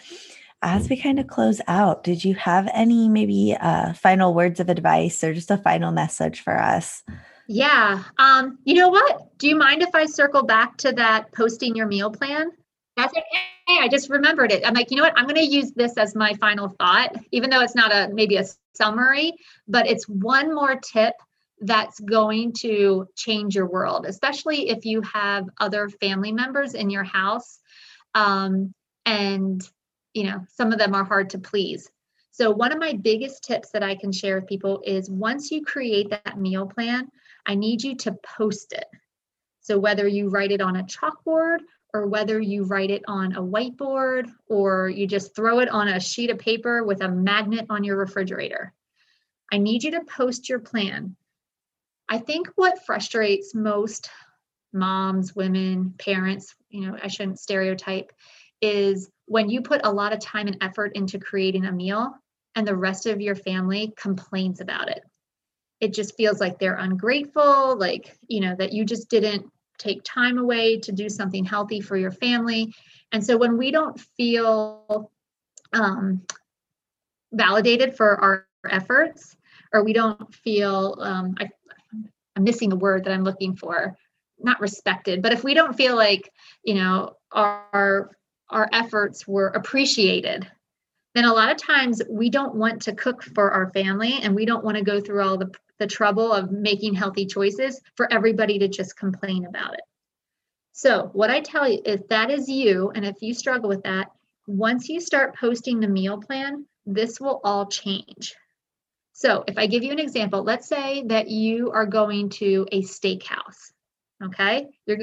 as 0.62 0.88
we 0.88 0.96
kind 0.96 1.18
of 1.18 1.26
close 1.26 1.61
out, 1.66 2.05
did 2.05 2.24
you 2.24 2.35
have 2.35 2.68
any 2.74 3.09
maybe 3.09 3.57
uh, 3.59 3.94
final 3.94 4.35
words 4.35 4.61
of 4.61 4.68
advice 4.68 5.24
or 5.24 5.33
just 5.33 5.50
a 5.50 5.57
final 5.57 5.92
message 5.92 6.40
for 6.42 6.59
us? 6.59 7.03
Yeah. 7.48 8.05
Um, 8.18 8.59
you 8.64 8.74
know 8.74 8.88
what? 8.88 9.37
Do 9.38 9.48
you 9.48 9.57
mind 9.57 9.83
if 9.83 9.94
I 9.94 10.07
circle 10.07 10.44
back 10.44 10.76
to 10.79 10.92
that 10.92 11.33
posting 11.33 11.74
your 11.74 11.87
meal 11.87 12.11
plan? 12.11 12.50
That's 12.96 13.12
okay. 13.12 13.81
I 13.81 13.88
just 13.88 14.11
remembered 14.11 14.53
it. 14.53 14.66
I'm 14.66 14.74
like, 14.74 14.90
you 14.90 14.96
know 14.96 15.03
what? 15.03 15.14
I'm 15.16 15.24
going 15.24 15.37
to 15.37 15.44
use 15.44 15.72
this 15.72 15.96
as 15.96 16.14
my 16.14 16.35
final 16.35 16.68
thought, 16.68 17.14
even 17.31 17.50
though 17.50 17.61
it's 17.61 17.74
not 17.74 17.92
a 17.92 18.12
maybe 18.12 18.37
a 18.37 18.44
summary, 18.74 19.33
but 19.68 19.87
it's 19.87 20.09
one 20.09 20.55
more 20.55 20.76
tip 20.76 21.14
that's 21.61 22.01
going 22.01 22.53
to 22.61 23.07
change 23.16 23.55
your 23.55 23.66
world, 23.66 24.07
especially 24.07 24.70
if 24.70 24.85
you 24.85 25.03
have 25.03 25.44
other 25.59 25.88
family 25.88 26.33
members 26.33 26.75
in 26.75 26.90
your 26.90 27.05
house. 27.05 27.59
Um, 28.14 28.75
and, 29.05 29.62
you 30.14 30.25
know, 30.25 30.44
some 30.55 30.73
of 30.73 30.79
them 30.79 30.94
are 30.94 31.05
hard 31.05 31.31
to 31.31 31.38
please. 31.38 31.90
So, 32.33 32.51
one 32.51 32.73
of 32.73 32.79
my 32.79 32.94
biggest 32.94 33.44
tips 33.44 33.70
that 33.73 33.83
I 33.83 33.94
can 33.94 34.12
share 34.12 34.37
with 34.37 34.49
people 34.49 34.83
is 34.87 35.11
once 35.11 35.51
you 35.51 35.62
create 35.62 36.11
that 36.11 36.38
meal 36.38 36.66
plan, 36.66 37.09
I 37.46 37.55
need 37.55 37.83
you 37.83 37.96
to 37.96 38.12
post 38.12 38.73
it. 38.73 38.87
So, 39.61 39.79
whether 39.79 40.07
you 40.09 40.29
write 40.29 40.53
it 40.53 40.62
on 40.62 40.77
a 40.77 40.85
chalkboard 40.85 41.59
or 41.92 42.07
whether 42.07 42.40
you 42.40 42.64
write 42.64 42.90
it 42.90 43.03
on 43.09 43.35
a 43.35 43.42
whiteboard 43.42 44.31
or 44.49 44.88
you 44.88 45.07
just 45.07 45.35
throw 45.35 45.59
it 45.59 45.68
on 45.68 45.88
a 45.88 46.01
sheet 46.01 46.31
of 46.31 46.38
paper 46.38 46.85
with 46.85 47.03
a 47.03 47.09
magnet 47.09 47.66
on 47.68 47.85
your 47.85 47.96
refrigerator, 47.96 48.73
I 49.53 49.59
need 49.59 49.83
you 49.83 49.90
to 49.92 50.05
post 50.05 50.49
your 50.49 50.61
plan 50.61 51.16
I 52.11 52.18
think 52.18 52.49
what 52.57 52.85
frustrates 52.85 53.55
most 53.55 54.11
moms, 54.73 55.35
women, 55.35 55.94
parents, 55.99 56.55
you 56.68 56.87
know, 56.87 56.99
I 57.03 57.09
shouldn't 57.09 57.38
stereotype, 57.38 58.12
is 58.61 59.09
when 59.27 59.49
you 59.49 59.62
put 59.62 59.81
a 59.85 59.92
lot 59.92 60.12
of 60.12 60.20
time 60.20 60.49
and 60.49 60.59
effort 60.61 60.92
into 60.96 61.18
creating 61.18 61.66
a 61.66 61.73
meal 61.73 62.12
and 62.57 62.66
the 62.66 62.77
rest 62.77 63.07
of 63.07 63.20
your 63.20 63.37
family 63.37 63.94
complains 63.96 64.61
about 64.61 64.90
it. 64.90 65.03
It 65.81 65.94
just 65.94 66.16
feels 66.16 66.40
like 66.40 66.59
they're 66.59 66.75
ungrateful, 66.75 67.77
like, 67.77 68.18
you 68.27 68.40
know, 68.40 68.55
that 68.57 68.73
you 68.73 68.85
just 68.85 69.09
didn't 69.09 69.46
take 69.79 70.03
time 70.05 70.37
away 70.37 70.79
to 70.81 70.92
do 70.92 71.09
something 71.09 71.44
healthy 71.44 71.81
for 71.81 71.96
your 71.96 72.11
family. 72.11 72.75
And 73.12 73.25
so 73.25 73.37
when 73.37 73.57
we 73.57 73.70
don't 73.70 73.99
feel 73.99 75.11
um, 75.73 76.23
validated 77.33 77.96
for 77.96 78.20
our 78.20 78.46
efforts, 78.68 79.37
or 79.73 79.85
we 79.85 79.92
don't 79.92 80.35
feel, 80.35 80.96
um, 81.01 81.35
I 81.38 81.49
I'm 82.40 82.44
missing 82.44 82.72
a 82.72 82.76
word 82.76 83.05
that 83.05 83.12
I'm 83.12 83.22
looking 83.22 83.55
for, 83.55 83.98
not 84.38 84.61
respected, 84.61 85.20
but 85.20 85.35
if 85.35 85.44
we 85.44 85.53
don't 85.53 85.76
feel 85.76 85.94
like, 85.94 86.33
you 86.64 86.74
know, 86.74 87.16
our 87.33 88.11
our 88.48 88.68
efforts 88.72 89.29
were 89.29 89.48
appreciated, 89.48 90.50
then 91.14 91.26
a 91.26 91.33
lot 91.33 91.53
of 91.53 91.59
times 91.59 92.00
we 92.09 92.31
don't 92.31 92.55
want 92.55 92.83
to 92.83 92.94
cook 92.94 93.22
for 93.22 93.53
our 93.53 93.70
family 93.70 94.18
and 94.22 94.35
we 94.35 94.46
don't 94.46 94.64
want 94.64 94.76
to 94.79 94.83
go 94.83 95.00
through 95.00 95.22
all 95.22 95.37
the, 95.37 95.53
the 95.79 95.87
trouble 95.87 96.33
of 96.33 96.50
making 96.50 96.94
healthy 96.94 97.26
choices 97.26 97.81
for 97.94 98.12
everybody 98.12 98.59
to 98.59 98.66
just 98.66 98.96
complain 98.96 99.44
about 99.44 99.74
it. 99.74 99.83
So, 100.72 101.11
what 101.12 101.31
I 101.31 101.42
tell 101.42 101.68
you 101.68 101.83
is 101.85 102.00
that 102.09 102.31
is 102.31 102.48
you. 102.48 102.90
And 102.94 103.05
if 103.05 103.16
you 103.20 103.35
struggle 103.35 103.68
with 103.68 103.83
that, 103.83 104.11
once 104.46 104.88
you 104.88 104.98
start 104.98 105.37
posting 105.37 105.79
the 105.79 105.88
meal 105.88 106.18
plan, 106.18 106.64
this 106.87 107.20
will 107.20 107.42
all 107.44 107.66
change. 107.66 108.35
So 109.20 109.44
if 109.46 109.59
I 109.59 109.66
give 109.66 109.83
you 109.83 109.92
an 109.92 109.98
example, 109.98 110.42
let's 110.42 110.66
say 110.66 111.02
that 111.09 111.28
you 111.28 111.70
are 111.72 111.85
going 111.85 112.30
to 112.40 112.66
a 112.72 112.80
steakhouse. 112.80 113.70
Okay, 114.24 114.68
you're 114.87 114.96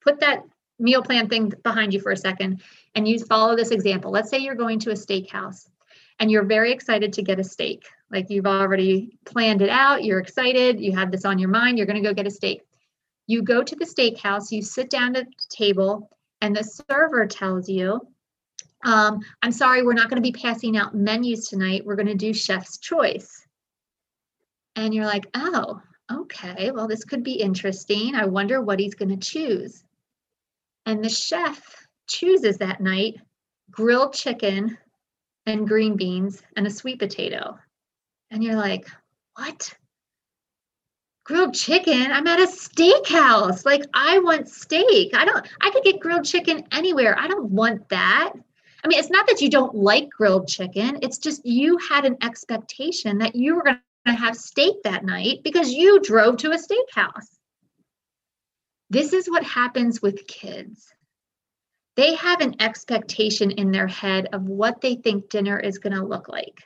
put 0.00 0.20
that 0.20 0.44
meal 0.78 1.02
plan 1.02 1.28
thing 1.28 1.52
behind 1.64 1.92
you 1.92 2.00
for 2.00 2.12
a 2.12 2.16
second 2.16 2.62
and 2.94 3.08
you 3.08 3.18
follow 3.18 3.56
this 3.56 3.72
example. 3.72 4.12
Let's 4.12 4.30
say 4.30 4.38
you're 4.38 4.54
going 4.54 4.78
to 4.80 4.90
a 4.90 4.94
steakhouse 4.94 5.68
and 6.20 6.30
you're 6.30 6.44
very 6.44 6.70
excited 6.70 7.12
to 7.14 7.22
get 7.22 7.40
a 7.40 7.44
steak. 7.44 7.84
Like 8.12 8.30
you've 8.30 8.46
already 8.46 9.18
planned 9.24 9.60
it 9.60 9.70
out, 9.70 10.04
you're 10.04 10.20
excited, 10.20 10.80
you 10.80 10.92
have 10.92 11.10
this 11.10 11.24
on 11.24 11.40
your 11.40 11.50
mind, 11.50 11.78
you're 11.78 11.86
going 11.88 12.00
to 12.00 12.08
go 12.08 12.14
get 12.14 12.28
a 12.28 12.30
steak. 12.30 12.62
You 13.26 13.42
go 13.42 13.64
to 13.64 13.74
the 13.74 13.86
steakhouse, 13.86 14.52
you 14.52 14.62
sit 14.62 14.88
down 14.88 15.16
at 15.16 15.26
the 15.26 15.46
table, 15.48 16.10
and 16.40 16.54
the 16.54 16.62
server 16.62 17.26
tells 17.26 17.68
you, 17.68 18.06
um, 18.84 19.20
I'm 19.42 19.52
sorry, 19.52 19.82
we're 19.82 19.92
not 19.92 20.08
going 20.08 20.22
to 20.22 20.32
be 20.32 20.38
passing 20.38 20.76
out 20.76 20.94
menus 20.94 21.48
tonight. 21.48 21.84
We're 21.84 21.96
going 21.96 22.06
to 22.06 22.14
do 22.14 22.32
chef's 22.32 22.78
choice. 22.78 23.44
And 24.76 24.94
you're 24.94 25.06
like, 25.06 25.26
oh, 25.34 25.80
okay, 26.10 26.70
well, 26.70 26.86
this 26.86 27.04
could 27.04 27.24
be 27.24 27.32
interesting. 27.32 28.14
I 28.14 28.24
wonder 28.24 28.62
what 28.62 28.78
he's 28.78 28.94
going 28.94 29.08
to 29.08 29.16
choose. 29.16 29.82
And 30.86 31.04
the 31.04 31.08
chef 31.08 31.60
chooses 32.06 32.58
that 32.58 32.80
night 32.80 33.16
grilled 33.70 34.14
chicken 34.14 34.78
and 35.46 35.68
green 35.68 35.96
beans 35.96 36.42
and 36.56 36.66
a 36.66 36.70
sweet 36.70 36.98
potato. 36.98 37.58
And 38.30 38.42
you're 38.44 38.56
like, 38.56 38.86
what? 39.36 39.74
Grilled 41.24 41.54
chicken? 41.54 42.10
I'm 42.10 42.26
at 42.26 42.40
a 42.40 42.46
steakhouse. 42.46 43.66
Like, 43.66 43.82
I 43.92 44.18
want 44.20 44.48
steak. 44.48 45.14
I 45.14 45.24
don't, 45.24 45.46
I 45.60 45.70
could 45.70 45.82
get 45.82 46.00
grilled 46.00 46.24
chicken 46.24 46.64
anywhere. 46.72 47.18
I 47.18 47.26
don't 47.26 47.50
want 47.50 47.88
that. 47.88 48.32
I 48.84 48.88
mean, 48.88 48.98
it's 48.98 49.10
not 49.10 49.26
that 49.26 49.40
you 49.40 49.50
don't 49.50 49.74
like 49.74 50.08
grilled 50.10 50.48
chicken, 50.48 50.98
it's 51.02 51.18
just 51.18 51.44
you 51.44 51.78
had 51.78 52.04
an 52.04 52.16
expectation 52.22 53.18
that 53.18 53.34
you 53.34 53.56
were 53.56 53.62
going 53.62 53.80
to 54.06 54.12
have 54.12 54.36
steak 54.36 54.82
that 54.84 55.04
night 55.04 55.40
because 55.42 55.72
you 55.72 56.00
drove 56.00 56.36
to 56.38 56.52
a 56.52 56.56
steakhouse. 56.56 57.38
This 58.90 59.12
is 59.12 59.28
what 59.28 59.42
happens 59.42 60.00
with 60.00 60.26
kids. 60.26 60.86
They 61.96 62.14
have 62.14 62.40
an 62.40 62.54
expectation 62.60 63.50
in 63.50 63.72
their 63.72 63.88
head 63.88 64.28
of 64.32 64.44
what 64.44 64.80
they 64.80 64.94
think 64.94 65.28
dinner 65.28 65.58
is 65.58 65.78
going 65.78 65.96
to 65.96 66.04
look 66.04 66.28
like. 66.28 66.62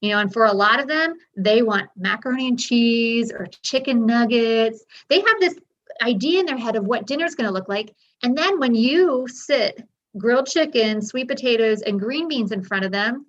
You 0.00 0.10
know, 0.10 0.20
and 0.20 0.32
for 0.32 0.44
a 0.44 0.52
lot 0.52 0.80
of 0.80 0.88
them, 0.88 1.14
they 1.36 1.62
want 1.62 1.90
macaroni 1.96 2.48
and 2.48 2.58
cheese 2.58 3.32
or 3.32 3.48
chicken 3.62 4.06
nuggets. 4.06 4.82
They 5.08 5.16
have 5.16 5.40
this 5.40 5.56
idea 6.00 6.40
in 6.40 6.46
their 6.46 6.56
head 6.56 6.76
of 6.76 6.86
what 6.86 7.06
dinner 7.06 7.26
is 7.26 7.34
going 7.34 7.48
to 7.48 7.52
look 7.52 7.68
like. 7.68 7.94
And 8.22 8.38
then 8.38 8.58
when 8.58 8.74
you 8.74 9.26
sit 9.28 9.82
grilled 10.18 10.46
chicken, 10.46 11.02
sweet 11.02 11.28
potatoes, 11.28 11.82
and 11.82 12.00
green 12.00 12.28
beans 12.28 12.52
in 12.52 12.62
front 12.62 12.84
of 12.84 12.92
them, 12.92 13.26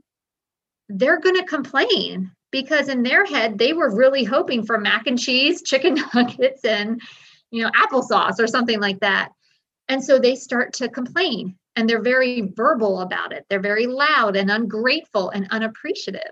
they're 0.89 1.19
going 1.19 1.35
to 1.35 1.45
complain 1.45 2.31
because 2.51 2.89
in 2.89 3.03
their 3.03 3.25
head, 3.25 3.57
they 3.57 3.73
were 3.73 3.95
really 3.95 4.23
hoping 4.23 4.65
for 4.65 4.77
mac 4.77 5.07
and 5.07 5.19
cheese, 5.19 5.61
chicken 5.65 5.97
nuggets, 6.13 6.65
and 6.65 7.01
you 7.51 7.63
know, 7.63 7.69
applesauce 7.71 8.39
or 8.39 8.47
something 8.47 8.79
like 8.79 8.99
that. 9.01 9.29
And 9.89 10.03
so 10.03 10.17
they 10.17 10.35
start 10.35 10.73
to 10.73 10.89
complain 10.89 11.57
and 11.75 11.89
they're 11.89 12.01
very 12.01 12.51
verbal 12.55 13.01
about 13.01 13.33
it. 13.33 13.45
They're 13.49 13.59
very 13.59 13.87
loud 13.87 14.35
and 14.35 14.49
ungrateful 14.49 15.29
and 15.29 15.47
unappreciative. 15.51 16.31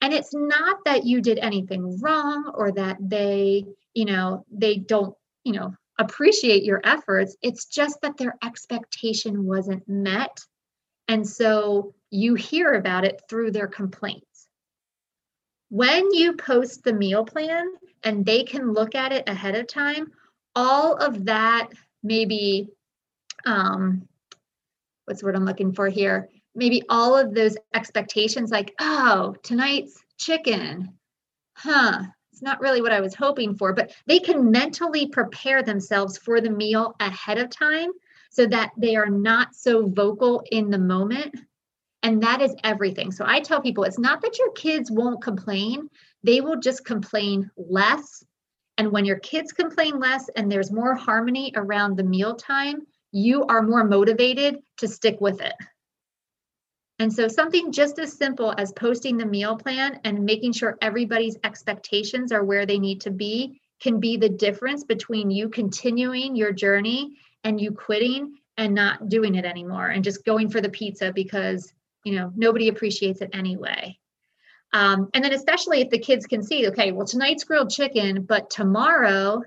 And 0.00 0.12
it's 0.12 0.34
not 0.34 0.78
that 0.84 1.04
you 1.04 1.20
did 1.20 1.38
anything 1.38 1.98
wrong 2.00 2.52
or 2.54 2.72
that 2.72 2.98
they, 3.00 3.64
you 3.94 4.04
know, 4.04 4.44
they 4.50 4.76
don't, 4.76 5.14
you 5.44 5.52
know, 5.52 5.74
appreciate 5.98 6.64
your 6.64 6.80
efforts. 6.84 7.36
It's 7.42 7.66
just 7.66 8.00
that 8.02 8.16
their 8.16 8.36
expectation 8.42 9.44
wasn't 9.44 9.88
met. 9.88 10.40
And 11.08 11.26
so 11.26 11.94
you 12.10 12.34
hear 12.34 12.74
about 12.74 13.04
it 13.04 13.22
through 13.28 13.50
their 13.50 13.68
complaints. 13.68 14.48
When 15.68 16.12
you 16.12 16.34
post 16.34 16.84
the 16.84 16.92
meal 16.92 17.24
plan 17.24 17.66
and 18.02 18.24
they 18.24 18.44
can 18.44 18.72
look 18.72 18.94
at 18.94 19.12
it 19.12 19.28
ahead 19.28 19.56
of 19.56 19.66
time, 19.66 20.12
all 20.54 20.94
of 20.94 21.24
that 21.24 21.68
maybe 22.02 22.68
um 23.44 24.06
what's 25.04 25.20
the 25.20 25.26
word 25.26 25.36
I'm 25.36 25.44
looking 25.44 25.72
for 25.72 25.88
here? 25.88 26.28
Maybe 26.54 26.82
all 26.88 27.16
of 27.16 27.34
those 27.34 27.56
expectations 27.74 28.50
like, 28.50 28.74
oh, 28.80 29.34
tonight's 29.42 30.02
chicken. 30.18 30.94
Huh, 31.56 32.04
it's 32.34 32.42
not 32.42 32.60
really 32.60 32.82
what 32.82 32.90
I 32.90 33.00
was 33.00 33.14
hoping 33.14 33.54
for, 33.54 33.72
but 33.72 33.92
they 34.06 34.18
can 34.18 34.50
mentally 34.50 35.06
prepare 35.06 35.62
themselves 35.62 36.18
for 36.18 36.40
the 36.40 36.50
meal 36.50 36.96
ahead 36.98 37.38
of 37.38 37.48
time 37.48 37.90
so 38.28 38.44
that 38.46 38.72
they 38.76 38.96
are 38.96 39.08
not 39.08 39.54
so 39.54 39.86
vocal 39.86 40.42
in 40.50 40.68
the 40.68 40.78
moment. 40.78 41.32
And 42.02 42.20
that 42.24 42.42
is 42.42 42.52
everything. 42.64 43.12
So 43.12 43.24
I 43.24 43.38
tell 43.38 43.60
people 43.60 43.84
it's 43.84 44.00
not 44.00 44.20
that 44.22 44.36
your 44.36 44.50
kids 44.50 44.90
won't 44.90 45.22
complain, 45.22 45.88
they 46.24 46.40
will 46.40 46.58
just 46.58 46.84
complain 46.84 47.48
less. 47.56 48.24
And 48.78 48.90
when 48.90 49.04
your 49.04 49.20
kids 49.20 49.52
complain 49.52 50.00
less 50.00 50.28
and 50.30 50.50
there's 50.50 50.72
more 50.72 50.96
harmony 50.96 51.52
around 51.54 51.96
the 51.96 52.02
meal 52.02 52.34
time, 52.34 52.84
you 53.12 53.44
are 53.44 53.62
more 53.62 53.84
motivated 53.84 54.58
to 54.78 54.88
stick 54.88 55.20
with 55.20 55.40
it. 55.40 55.54
And 57.04 57.12
so, 57.12 57.28
something 57.28 57.70
just 57.70 57.98
as 57.98 58.14
simple 58.14 58.54
as 58.56 58.72
posting 58.72 59.18
the 59.18 59.26
meal 59.26 59.58
plan 59.58 60.00
and 60.04 60.24
making 60.24 60.54
sure 60.54 60.78
everybody's 60.80 61.36
expectations 61.44 62.32
are 62.32 62.42
where 62.42 62.64
they 62.64 62.78
need 62.78 63.02
to 63.02 63.10
be 63.10 63.60
can 63.78 64.00
be 64.00 64.16
the 64.16 64.30
difference 64.30 64.84
between 64.84 65.30
you 65.30 65.50
continuing 65.50 66.34
your 66.34 66.50
journey 66.50 67.18
and 67.44 67.60
you 67.60 67.72
quitting 67.72 68.36
and 68.56 68.74
not 68.74 69.10
doing 69.10 69.34
it 69.34 69.44
anymore 69.44 69.88
and 69.88 70.02
just 70.02 70.24
going 70.24 70.48
for 70.48 70.62
the 70.62 70.70
pizza 70.70 71.12
because 71.12 71.74
you 72.04 72.14
know 72.14 72.32
nobody 72.34 72.68
appreciates 72.68 73.20
it 73.20 73.28
anyway. 73.34 73.98
Um, 74.72 75.10
and 75.12 75.22
then, 75.22 75.34
especially 75.34 75.82
if 75.82 75.90
the 75.90 75.98
kids 75.98 76.24
can 76.24 76.42
see, 76.42 76.68
okay, 76.68 76.90
well, 76.90 77.06
tonight's 77.06 77.44
grilled 77.44 77.68
chicken, 77.68 78.22
but 78.22 78.48
tomorrow 78.48 79.42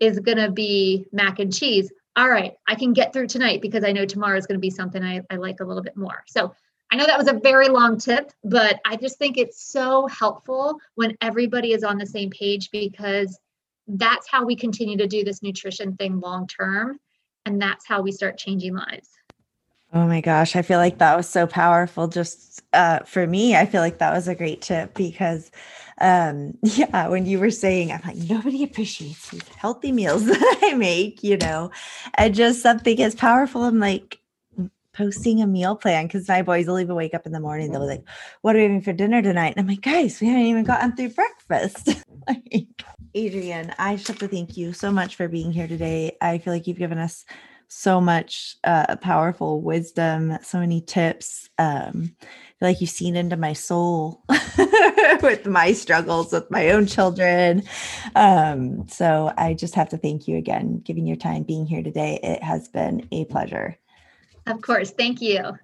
is 0.00 0.18
going 0.18 0.38
to 0.38 0.50
be 0.50 1.06
mac 1.12 1.38
and 1.38 1.54
cheese. 1.54 1.92
All 2.16 2.28
right, 2.28 2.54
I 2.66 2.74
can 2.74 2.92
get 2.92 3.12
through 3.12 3.28
tonight 3.28 3.62
because 3.62 3.84
I 3.84 3.92
know 3.92 4.04
tomorrow 4.04 4.36
is 4.36 4.48
going 4.48 4.58
to 4.58 4.60
be 4.60 4.70
something 4.70 5.00
I, 5.00 5.20
I 5.30 5.36
like 5.36 5.60
a 5.60 5.64
little 5.64 5.84
bit 5.84 5.96
more. 5.96 6.24
So, 6.26 6.52
I 6.90 6.96
know 6.96 7.06
that 7.06 7.18
was 7.18 7.28
a 7.28 7.34
very 7.34 7.68
long 7.68 7.98
tip, 7.98 8.32
but 8.44 8.80
I 8.86 8.96
just 8.96 9.18
think 9.18 9.36
it's 9.36 9.62
so 9.62 10.06
helpful 10.06 10.78
when 10.94 11.16
everybody 11.20 11.72
is 11.72 11.84
on 11.84 11.98
the 11.98 12.06
same 12.06 12.30
page 12.30 12.70
because 12.70 13.38
that's 13.86 14.28
how 14.30 14.44
we 14.44 14.56
continue 14.56 14.96
to 14.96 15.06
do 15.06 15.22
this 15.22 15.42
nutrition 15.42 15.96
thing 15.96 16.20
long 16.20 16.46
term. 16.46 16.98
And 17.44 17.60
that's 17.60 17.86
how 17.86 18.00
we 18.00 18.12
start 18.12 18.38
changing 18.38 18.74
lives. 18.74 19.08
Oh 19.92 20.06
my 20.06 20.20
gosh, 20.20 20.54
I 20.54 20.62
feel 20.62 20.78
like 20.78 20.98
that 20.98 21.16
was 21.16 21.28
so 21.28 21.46
powerful. 21.46 22.08
Just 22.08 22.62
uh, 22.74 23.00
for 23.00 23.26
me, 23.26 23.56
I 23.56 23.64
feel 23.64 23.80
like 23.80 23.98
that 23.98 24.12
was 24.12 24.28
a 24.28 24.34
great 24.34 24.60
tip 24.60 24.92
because, 24.94 25.50
um, 25.98 26.58
yeah, 26.62 27.08
when 27.08 27.24
you 27.24 27.38
were 27.38 27.50
saying, 27.50 27.92
I'm 27.92 28.02
like, 28.04 28.16
nobody 28.16 28.62
appreciates 28.64 29.30
these 29.30 29.48
healthy 29.56 29.92
meals 29.92 30.24
that 30.26 30.58
I 30.62 30.74
make, 30.74 31.22
you 31.22 31.38
know, 31.38 31.70
and 32.14 32.34
just 32.34 32.62
something 32.62 33.02
as 33.02 33.14
powerful. 33.14 33.64
I'm 33.64 33.78
like, 33.78 34.18
posting 34.98 35.40
a 35.40 35.46
meal 35.46 35.76
plan 35.76 36.06
because 36.06 36.26
my 36.26 36.42
boys 36.42 36.66
will 36.66 36.80
even 36.80 36.96
wake 36.96 37.14
up 37.14 37.24
in 37.24 37.32
the 37.32 37.38
morning. 37.38 37.70
They'll 37.70 37.80
be 37.82 37.86
like, 37.86 38.04
What 38.42 38.56
are 38.56 38.58
we 38.58 38.64
having 38.64 38.82
for 38.82 38.92
dinner 38.92 39.22
tonight? 39.22 39.54
And 39.56 39.60
I'm 39.60 39.68
like, 39.68 39.80
Guys, 39.80 40.20
we 40.20 40.26
haven't 40.26 40.42
even 40.42 40.64
gotten 40.64 40.96
through 40.96 41.10
breakfast. 41.10 41.86
like, 42.28 42.84
Adrianne, 43.14 43.72
I 43.78 43.94
just 43.94 44.08
have 44.08 44.18
to 44.18 44.28
thank 44.28 44.56
you 44.56 44.72
so 44.72 44.90
much 44.90 45.14
for 45.14 45.28
being 45.28 45.52
here 45.52 45.68
today. 45.68 46.16
I 46.20 46.38
feel 46.38 46.52
like 46.52 46.66
you've 46.66 46.78
given 46.78 46.98
us 46.98 47.24
so 47.68 48.00
much 48.00 48.56
uh, 48.64 48.96
powerful 48.96 49.60
wisdom, 49.60 50.36
so 50.42 50.58
many 50.58 50.80
tips. 50.80 51.48
Um, 51.58 52.16
I 52.20 52.58
feel 52.58 52.68
like 52.68 52.80
you've 52.80 52.90
seen 52.90 53.14
into 53.14 53.36
my 53.36 53.52
soul 53.52 54.24
with 55.22 55.46
my 55.46 55.72
struggles 55.72 56.32
with 56.32 56.50
my 56.50 56.70
own 56.70 56.86
children. 56.86 57.62
Um, 58.16 58.88
so 58.88 59.32
I 59.36 59.54
just 59.54 59.76
have 59.76 59.90
to 59.90 59.98
thank 59.98 60.26
you 60.26 60.36
again, 60.38 60.80
giving 60.84 61.06
your 61.06 61.16
time, 61.16 61.44
being 61.44 61.66
here 61.66 61.82
today. 61.82 62.18
It 62.22 62.42
has 62.42 62.68
been 62.68 63.06
a 63.12 63.26
pleasure. 63.26 63.78
Of 64.48 64.62
course. 64.62 64.90
Thank 64.90 65.20
you. 65.20 65.58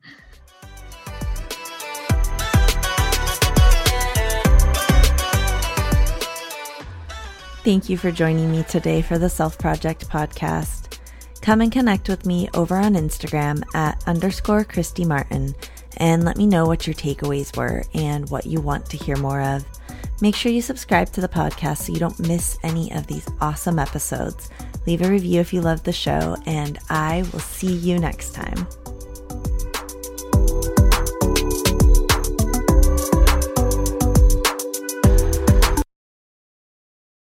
Thank 7.64 7.88
you 7.88 7.96
for 7.96 8.12
joining 8.12 8.52
me 8.52 8.62
today 8.64 9.00
for 9.00 9.16
the 9.16 9.30
Self 9.30 9.56
Project 9.56 10.06
podcast. 10.10 10.98
Come 11.40 11.62
and 11.62 11.72
connect 11.72 12.10
with 12.10 12.26
me 12.26 12.48
over 12.52 12.76
on 12.76 12.92
Instagram 12.94 13.62
at 13.74 14.06
underscore 14.06 14.64
Kristy 14.64 15.06
Martin 15.06 15.54
and 15.96 16.24
let 16.24 16.36
me 16.36 16.46
know 16.46 16.66
what 16.66 16.86
your 16.86 16.94
takeaways 16.94 17.56
were 17.56 17.84
and 17.94 18.28
what 18.28 18.44
you 18.46 18.60
want 18.60 18.86
to 18.86 18.96
hear 18.98 19.16
more 19.16 19.40
of. 19.40 19.64
Make 20.20 20.34
sure 20.34 20.52
you 20.52 20.62
subscribe 20.62 21.10
to 21.12 21.20
the 21.20 21.28
podcast 21.28 21.78
so 21.78 21.92
you 21.92 21.98
don't 21.98 22.18
miss 22.20 22.58
any 22.62 22.92
of 22.92 23.06
these 23.06 23.26
awesome 23.40 23.78
episodes. 23.78 24.50
Leave 24.86 25.02
a 25.02 25.08
review 25.08 25.40
if 25.40 25.52
you 25.52 25.60
love 25.60 25.82
the 25.82 25.92
show, 25.92 26.36
and 26.46 26.78
I 26.90 27.24
will 27.32 27.40
see 27.40 27.72
you 27.72 27.98
next 27.98 28.34
time. 28.34 28.66